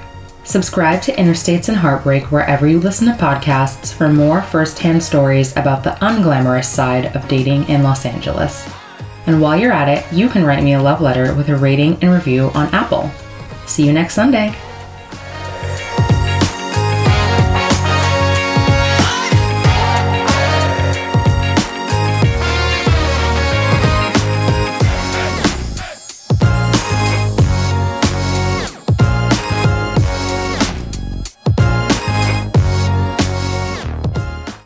[0.45, 5.83] Subscribe to Interstates and Heartbreak wherever you listen to podcasts for more firsthand stories about
[5.83, 8.69] the unglamorous side of dating in Los Angeles.
[9.27, 11.97] And while you're at it, you can write me a love letter with a rating
[12.03, 13.11] and review on Apple.
[13.65, 14.55] See you next Sunday.